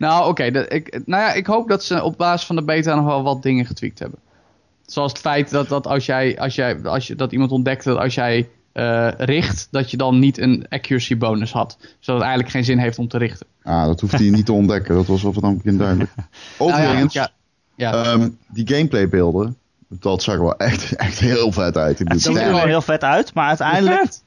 [0.00, 0.50] Nou, oké.
[0.50, 3.22] dat- ik, nou ja, ik hoop dat ze op basis van de beta nog wel
[3.22, 4.18] wat dingen getweakt hebben.
[4.86, 7.98] Zoals het feit dat, dat als jij, als jij, als je, dat iemand ontdekt dat
[7.98, 11.76] als jij eh, richt, dat je dan niet een accuracy bonus had.
[11.80, 13.46] Zodat het eigenlijk geen zin heeft om te richten.
[13.62, 14.94] Ah, dat hoeft hij niet te ontdekken.
[14.94, 16.10] Dat was al vanaf het begin duidelijk.
[16.58, 17.30] Nou ja, Overigens, ja,
[17.76, 17.92] ja.
[18.04, 19.56] ehm, die gameplaybeelden,
[19.88, 21.98] dat zag er wel echt, echt heel vet uit.
[21.98, 24.24] Het bedoel, ziet er wel heel vet uit, maar uiteindelijk, Vet.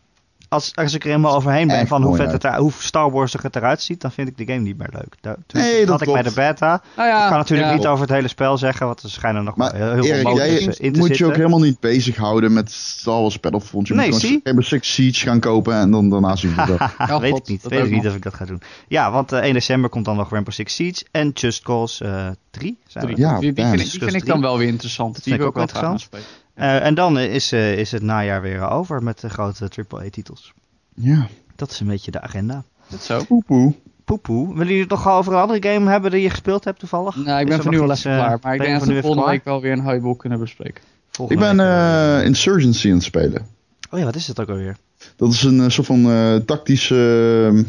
[0.53, 3.11] Als, als ik er helemaal overheen ben Echt van hoe, vet het er, hoe Star
[3.11, 5.15] Wars er eruit ziet, dan vind ik de game niet meer leuk.
[5.21, 6.81] Daar, toen Nee, dat had ik bij de beta.
[6.95, 7.75] Nou ja, ik kan natuurlijk ja.
[7.75, 10.45] niet over het hele spel zeggen, want er schijnen nog Maar heel, Erik, veel modus
[10.45, 13.87] jij in te moet je ook helemaal niet bezighouden met Star Wars Battlefront.
[13.87, 16.89] Je Nee, moet gewoon Rainbow Six Siege gaan kopen en dan daarna zien we dat.
[16.97, 17.61] Ja, weet God, ik niet.
[17.61, 18.61] dat Weet ik niet of ik dat ga doen.
[18.87, 22.27] Ja, want eh 1 december komt dan nog Rainbow Six Siege en Just Cause eh
[22.51, 22.77] 3.
[22.87, 23.13] Zijn we.
[23.13, 23.25] Drie.
[23.25, 25.13] Ja, die, vind, die vind ik dan wel weer interessant.
[25.13, 26.07] Die vind wil ik ook wel graag
[26.53, 30.53] Eh, en dan is, eh, is het najaar weer over met de grote AAA-titels.
[30.95, 32.63] Ja, Dat is een beetje de agenda.
[32.87, 33.23] Dat zo.
[33.23, 33.73] poepoe.
[34.05, 34.47] Poepoe.
[34.47, 37.15] Willen jullie het nog over een andere game hebben die je gespeeld hebt toevallig?
[37.15, 38.39] Nou, ik ben voor nu wel iets, even eh, klaar.
[38.41, 39.33] Maar ik denk dat we volgende klaar?
[39.33, 40.83] week wel weer een highball kunnen bespreken.
[41.11, 43.45] Volgende Ik ben eh, eh, Insurgency aan het spelen.
[43.91, 44.77] Oh ja, wat is het ook alweer?
[45.15, 47.51] Dat is een eh, soort van eh, tactische...
[47.53, 47.63] eh,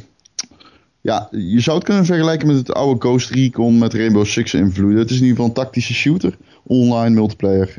[1.00, 4.98] ja, je zou het kunnen vergelijken met het oude Ghost Recon met Rainbow Six invloeden.
[4.98, 6.36] Het is in ieder geval een tactische shooter.
[6.62, 7.74] Online multiplayer.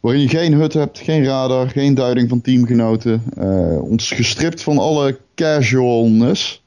[0.00, 3.22] Waarin je geen hut hebt, geen radar, geen duiding van teamgenoten.
[3.36, 6.62] eh, ons gestript van alle casualness.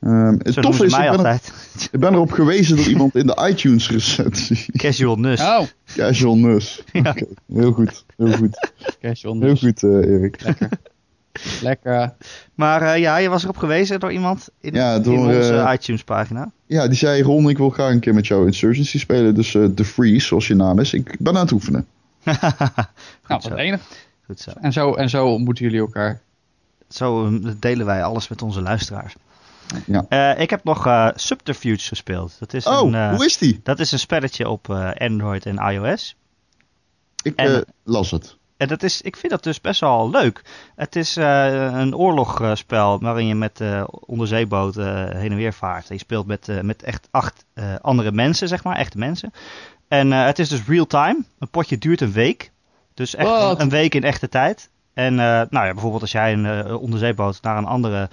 [0.00, 1.52] Ehm, het Zo tof is, mij ik ben, er- altijd.
[1.92, 4.66] ik ben erop gewezen door iemand in de iTunes recensie.
[4.76, 5.40] Casual nus.
[5.40, 5.60] Oh,
[5.96, 6.82] Casualness.
[6.92, 7.00] Ja.
[7.10, 8.68] Oké, heel goed, heel goed.
[9.00, 10.42] casual Heel goed, eh, Erik.
[10.42, 10.68] Lekker.
[11.62, 12.12] Lekker.
[12.54, 15.72] Maar eh, ja, je was erop gewezen door iemand in, Ja, in door, onze eh,
[15.74, 16.50] iTunes pagina.
[16.66, 19.34] Ja, die zei Ron, ik wil graag een keer met jou Insurgency spelen.
[19.34, 20.92] Dus eh The Freeze, zoals je naam is.
[20.92, 21.86] Ik ben aan het oefenen.
[23.28, 23.80] Nou, wat enig.
[24.26, 24.50] Goed zo.
[24.60, 26.20] En zo, en zo ontmoeten jullie elkaar.
[26.88, 29.14] Zo eh, delen wij alles met onze luisteraars.
[29.86, 30.04] Ja.
[30.08, 32.36] Eh, ik heb nog eh, Subterfuge gespeeld.
[32.38, 33.60] Dat is, Oh, een, eh, hoe is die?
[33.62, 36.16] dat is een spelletje op eh, Android en iOS.
[37.22, 38.38] Ik en- eh, las het.
[38.56, 40.42] En dat is, ik vind dat dus best wel leuk.
[40.76, 45.88] Het is eh, een oorlogspel waarin je met eh onderzeeboten heen en weer vaart.
[45.88, 49.32] En je speelt met, eh, met echt acht eh, andere mensen, zeg maar, echte mensen.
[49.90, 51.24] En eh, het is dus real time.
[51.38, 52.50] Een potje duurt een week.
[52.94, 54.70] Dus echt een, een week in echte tijd.
[54.94, 58.08] En eh, nou ja, bijvoorbeeld als jij een eh, onderzeeboot naar een andere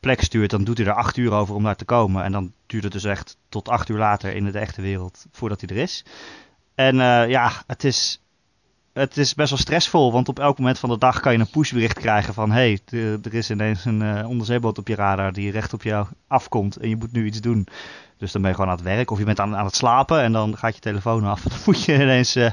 [0.00, 2.24] plek stuurt, dan doet hij er acht uur over om daar te komen.
[2.24, 5.60] En dan duurt het dus echt tot acht uur later in de echte wereld voordat
[5.60, 6.04] hij er is.
[6.74, 6.96] En
[7.28, 8.20] ja, het is,
[8.94, 11.50] het is best wel stressvol, want op elk moment van de dag kan je een
[11.50, 12.50] pushbericht krijgen van...
[12.50, 16.06] hé, hey, er is ineens een eh, onderzeeboot op je radar die recht op jou
[16.26, 17.66] afkomt en je moet nu iets doen.
[18.18, 20.20] Dus dan ben je gewoon aan het werk of je bent aan, aan het slapen
[20.20, 21.42] en dan gaat je telefoon af.
[21.48, 22.50] Dan moet je ineens eh,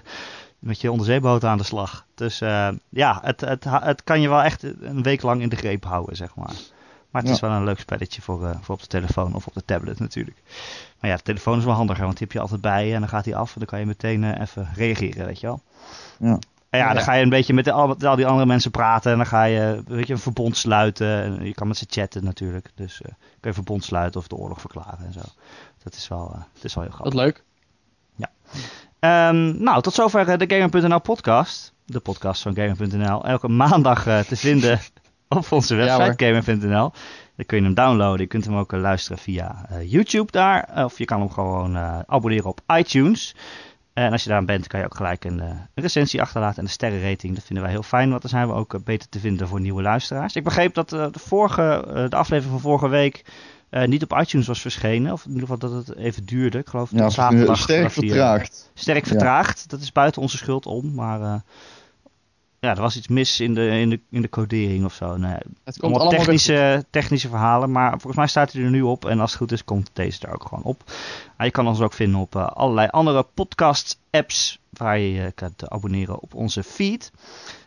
[0.59, 2.05] met je onderzeeboot aan de slag.
[2.15, 5.55] Dus eh, ja, het, het, het kan je wel echt een week lang in de
[5.55, 6.53] greep houden, zeg maar.
[7.11, 7.35] Maar het Ja.
[7.35, 10.37] is wel een leuk spelletje voor, voor op de telefoon of op de tablet natuurlijk.
[11.01, 12.99] Maar ja, de telefoon is wel handiger, want die heb je altijd bij je en
[12.99, 15.61] dan gaat hij af en dan kan je meteen eh, even reageren, weet je wel.
[16.19, 16.39] Ja.
[16.69, 16.93] En ja, Ja.
[16.93, 19.25] dan ga je een beetje met al, met al die andere mensen praten en dan
[19.27, 21.23] ga je weet je, een verbond sluiten.
[21.23, 24.27] En je kan met ze chatten natuurlijk, dus eh kun je een verbond sluiten of
[24.27, 25.19] de oorlog verklaren en zo.
[25.83, 27.21] Dat is wel, eh, het is wel heel Wat grappig.
[27.21, 27.43] leuk.
[28.99, 31.73] Ehm, nou, tot zover de Gamer.nl podcast.
[31.85, 33.25] De podcast van Gamer.nl.
[33.25, 34.79] Elke maandag eh, te vinden
[35.27, 36.91] op onze Ja, website Gamer.nl.
[37.41, 38.19] Dan kun je hem downloaden.
[38.21, 40.63] Je kunt hem ook eh, luisteren via eh, YouTube daar.
[40.63, 41.77] Eh, Of je kan hem gewoon
[42.07, 43.35] abonneren op iTunes.
[43.93, 46.69] En als je daar bent, kan je ook gelijk een, een recensie achterlaten en een
[46.69, 47.35] sterrenrating.
[47.35, 49.81] Dat vinden wij heel fijn, want dan zijn we ook beter te vinden voor nieuwe
[49.81, 50.35] luisteraars.
[50.35, 53.25] Ik begreep dat de, vorige, de aflevering van vorige week
[53.85, 55.11] niet op iTunes was verschenen.
[55.11, 56.57] Of in ieder geval dat het even duurde.
[56.57, 57.57] Ik geloof Ja, tot zaterdag.
[57.57, 58.71] sterk dat vertraagd.
[58.73, 59.09] sterk Ja.
[59.09, 59.69] vertraagd.
[59.69, 60.93] Dat is buiten onze schuld om.
[60.93, 61.41] Maar
[62.61, 65.17] ja, er was iets mis in de, in de, in de codering of zo.
[65.17, 67.71] Nee, Het komt allemaal allemaal technische, technische verhalen.
[67.71, 69.05] Maar volgens mij staat hij er nu op.
[69.05, 70.83] En als het goed is, komt deze er ook gewoon op.
[71.37, 74.59] Maar je kan ons ook vinden op eh, allerlei andere podcast-apps.
[74.69, 77.11] Waar je je kunt abonneren op onze feed.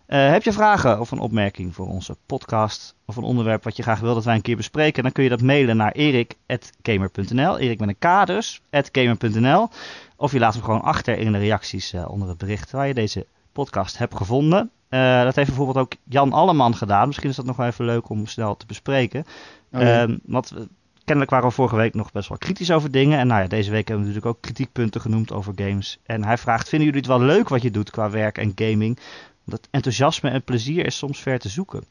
[0.07, 2.95] Eh, heb je vragen of een opmerking voor onze podcast?
[3.07, 5.03] Of een onderwerp wat je graag wil dat wij een keer bespreken?
[5.03, 7.59] Dan kun je dat mailen naar erik.gamer.nl.
[7.59, 9.69] Erik met een K dus, gamer.nl.
[10.17, 12.95] Of je laat hem gewoon achter in de reacties eh, onder het bericht waar je
[12.95, 14.71] deze podcast hebt gevonden.
[14.95, 17.07] Eh, dat heeft bijvoorbeeld ook Jan Alleman gedaan.
[17.07, 19.25] Misschien is dat nog wel even leuk om snel te bespreken.
[19.73, 20.03] Oh, ja.
[20.03, 20.69] Ehm, want we-
[21.05, 23.19] kennelijk waren we vorige week nog best wel kritisch over dingen.
[23.19, 25.99] En nou ja, deze week hebben we natuurlijk ook kritiekpunten genoemd over games.
[26.07, 28.99] En hij vraagt, vinden jullie het wel leuk wat je doet qua werk en gaming?
[29.45, 31.85] Want enthousiasme en plezier is soms ver te zoeken.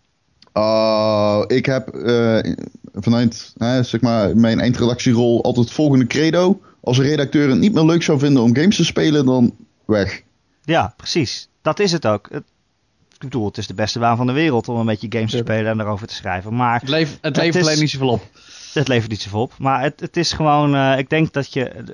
[0.54, 2.54] Oh, ik heb eh,
[2.94, 6.62] vanuit hè, zeg maar, mijn eindredactierol altijd het volgende credo.
[6.82, 10.22] Als een redacteur het niet meer leuk zou vinden om games te spelen, dan weg.
[10.64, 11.48] Ja, precies.
[11.62, 12.28] Dat is het ook.
[12.32, 12.44] Het,
[13.24, 15.38] ik bedoel, het is de beste baan van de wereld om een beetje games te
[15.38, 16.56] spelen en erover te schrijven.
[16.56, 18.22] Maar Het, leef, het Het levert alleen niet zoveel op.
[18.74, 19.54] Het levert niet zoveel op.
[19.58, 21.88] Maar het, het is gewoon, eh, ik denk dat je het,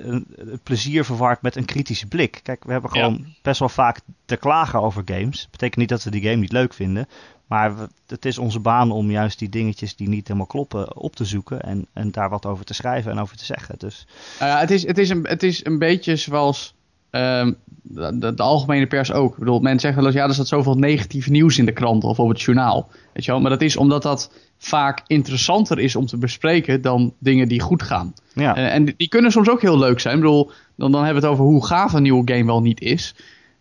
[0.50, 2.40] het plezier verwart met een kritische blik.
[2.42, 3.00] Kijk, we hebben Ja.
[3.04, 5.48] gewoon best wel vaak te klagen over games.
[5.50, 7.08] Betekent niet dat we die game niet leuk vinden.
[7.46, 7.72] Maar
[8.06, 11.60] het is onze baan om juist die dingetjes die niet helemaal kloppen op te zoeken.
[11.60, 13.74] En, en daar wat over te schrijven en over te zeggen.
[13.78, 14.06] Dus
[14.38, 16.74] Nou ja, het, is, het, is een, het is een beetje zoals
[17.10, 17.52] ehm,
[17.82, 19.32] de, de, de algemene pers ook.
[19.32, 22.04] Ik bedoel, mensen zeggen wel eens, ja, er staat zoveel negatief nieuws in de krant
[22.04, 22.88] of op het journaal.
[23.12, 23.40] Weet je wel?
[23.40, 27.82] Maar dat is omdat dat vaak interessanter is om te bespreken dan dingen die goed
[27.82, 28.14] gaan.
[28.34, 30.14] ja, En, en die- die kunnen soms ook heel leuk zijn.
[30.14, 32.80] Ik bedoel, dan, dan hebben we het over hoe gaaf een nieuwe game wel niet
[32.80, 33.14] is.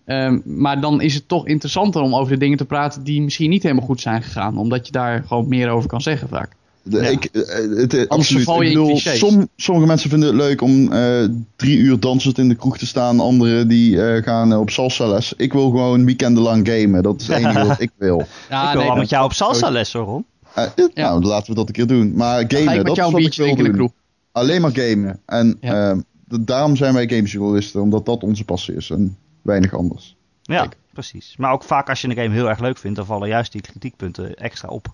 [0.06, 3.50] Ehm, maar dan is het toch interessanter om over de dingen te praten die misschien
[3.50, 4.58] niet helemaal goed zijn gegaan.
[4.58, 6.52] Omdat je daar gewoon meer over kan zeggen vaak.
[6.90, 7.02] Ja.
[7.02, 8.48] ik, eh, het, absoluut.
[8.48, 11.24] Ik bedoel, som, sommige mensen vinden het leuk om eh,
[11.56, 13.20] drie uur dansend in de kroeg te staan.
[13.20, 15.34] Anderen die eh, gaan op salsa les.
[15.38, 17.04] Ik wil gewoon weekendenlang gamen.
[17.04, 18.28] Dat is het enige wat ik wil.
[18.50, 20.26] Ja, ik wil wel dat- met jou op salsa les hoor, Ron.
[20.54, 22.14] Eh, eh, Nou, laten we dat een keer doen.
[22.16, 23.72] Maar gamen, dat is wat ik wil doen.
[23.72, 23.92] kroeg.
[24.32, 25.20] Alleen maar gamen.
[25.26, 25.90] En Ja.
[25.90, 26.00] ehm,
[26.42, 27.82] daarom zijn wij gamesjournalisten.
[27.82, 28.90] Omdat dat onze passie is.
[28.90, 30.16] En weinig anders.
[30.42, 30.78] Ja, Kijk.
[30.94, 31.34] precies.
[31.38, 33.62] Maar ook vaak als je een game heel erg leuk vindt, dan vallen juist die
[33.62, 34.94] kritiekpunten extra op.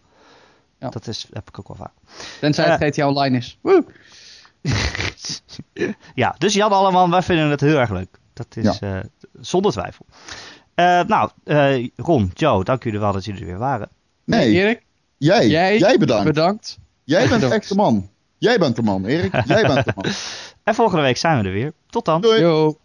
[0.86, 0.92] Ja.
[0.92, 1.94] Dat is, heb ik ook wel vaak.
[2.40, 2.88] Tenzij het Eh.
[2.88, 3.58] GTA Online is.
[3.62, 3.86] Woe!
[6.16, 8.20] ja, dus Jan allemaal, wij vinden het heel erg leuk.
[8.34, 9.00] Dat is eh,
[9.42, 10.06] zonder twijfel.
[10.76, 13.90] Eh, nou, eh, Ron, Joe, dank jullie wel dat jullie er weer waren.
[14.24, 14.82] Nee, Erik,
[15.18, 16.26] jij, jij, jij, bedankt.
[16.26, 16.78] bedankt.
[17.04, 18.10] Jij bent echt de man.
[18.38, 19.46] Jij bent de man, Erik.
[19.46, 20.06] Jij bent de man.
[20.64, 21.74] En volgende week zijn we er weer.
[21.90, 22.22] Tot dan.
[22.22, 22.40] Doei.
[22.42, 22.78] Yo.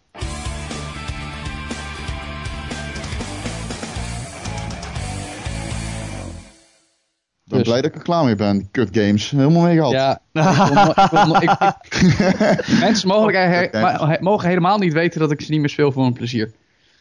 [7.51, 7.67] Ben Dus.
[7.67, 8.67] blij dat ik er klaar mee ben.
[8.71, 9.29] Kut games.
[9.29, 9.91] Helemaal mee gehad.
[9.91, 11.49] Ja, ik ik ik-
[12.59, 13.81] ik- mensen mogen, he- Oké.
[13.81, 16.51] maar- he- mogen helemaal niet weten dat ik ze niet meer speel voor een plezier.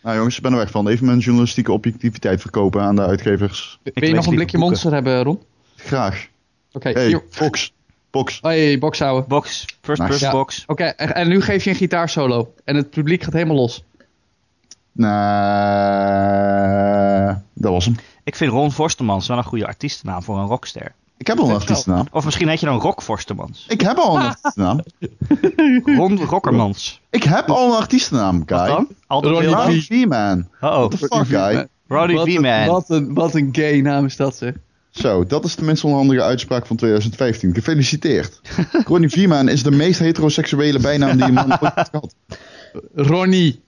[0.02, 0.88] Nou jongens, ik ben er weg van.
[0.88, 3.78] Even mijn journalistieke objectiviteit verkopen aan de uitgevers.
[3.82, 4.68] Wil je nog een blikje boeken.
[4.68, 5.40] monster hebben, Ron?
[5.76, 6.26] Graag.
[6.72, 7.22] Oké, Hey, hier.
[7.38, 7.72] box.
[8.10, 8.38] Box.
[8.42, 9.28] Hey, boxhouden.
[9.28, 10.24] Box, first Nice.
[10.24, 10.30] Ja.
[10.30, 10.64] box.
[10.66, 12.52] Oké, en, en nu geef je een gitaarsolo.
[12.64, 13.84] En het publiek gaat helemaal los.
[16.00, 17.94] Nou, dat was hem.
[18.24, 20.92] Ik vind Ron Forstemans wel een goede artiestennaam voor een rockster.
[21.16, 22.06] Ik heb al een artiestennaam.
[22.12, 23.64] Of misschien heet je dan Rock Forstemans.
[23.68, 24.80] Ik heb al een artiestennaam.
[25.98, 27.00] Ron Rockermans.
[27.10, 28.68] Ik heb al een artiestennaam, Wat Guy.
[28.68, 28.88] dan?
[29.08, 29.48] Ronnie?
[29.48, 30.48] Ronnie V-Man.
[30.60, 31.66] Oh, What the fuck, guy?
[31.86, 32.66] Wat een- V-Man.
[32.66, 34.54] Wat een, wat een gay naam is dat, zeg.
[34.90, 37.54] Zo, dat is de minst onhandige uitspraak van 2015.
[37.54, 38.40] Gefeliciteerd.
[38.86, 42.14] Ronnie V-Man is de meest heteroseksuele bijnaam die een man ooit heeft gehad.
[42.94, 43.60] Ronnie.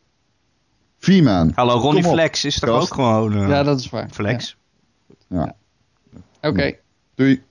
[1.02, 1.52] V-Man.
[1.54, 2.90] Hallo, Ronnie Flex is toch gast.
[2.90, 4.08] ook gewoon eh, Ja, dat is waar.
[4.10, 4.56] Flex?
[5.28, 5.36] Ja.
[5.36, 5.54] Ja.
[6.48, 6.72] Oké.
[7.14, 7.42] Doei.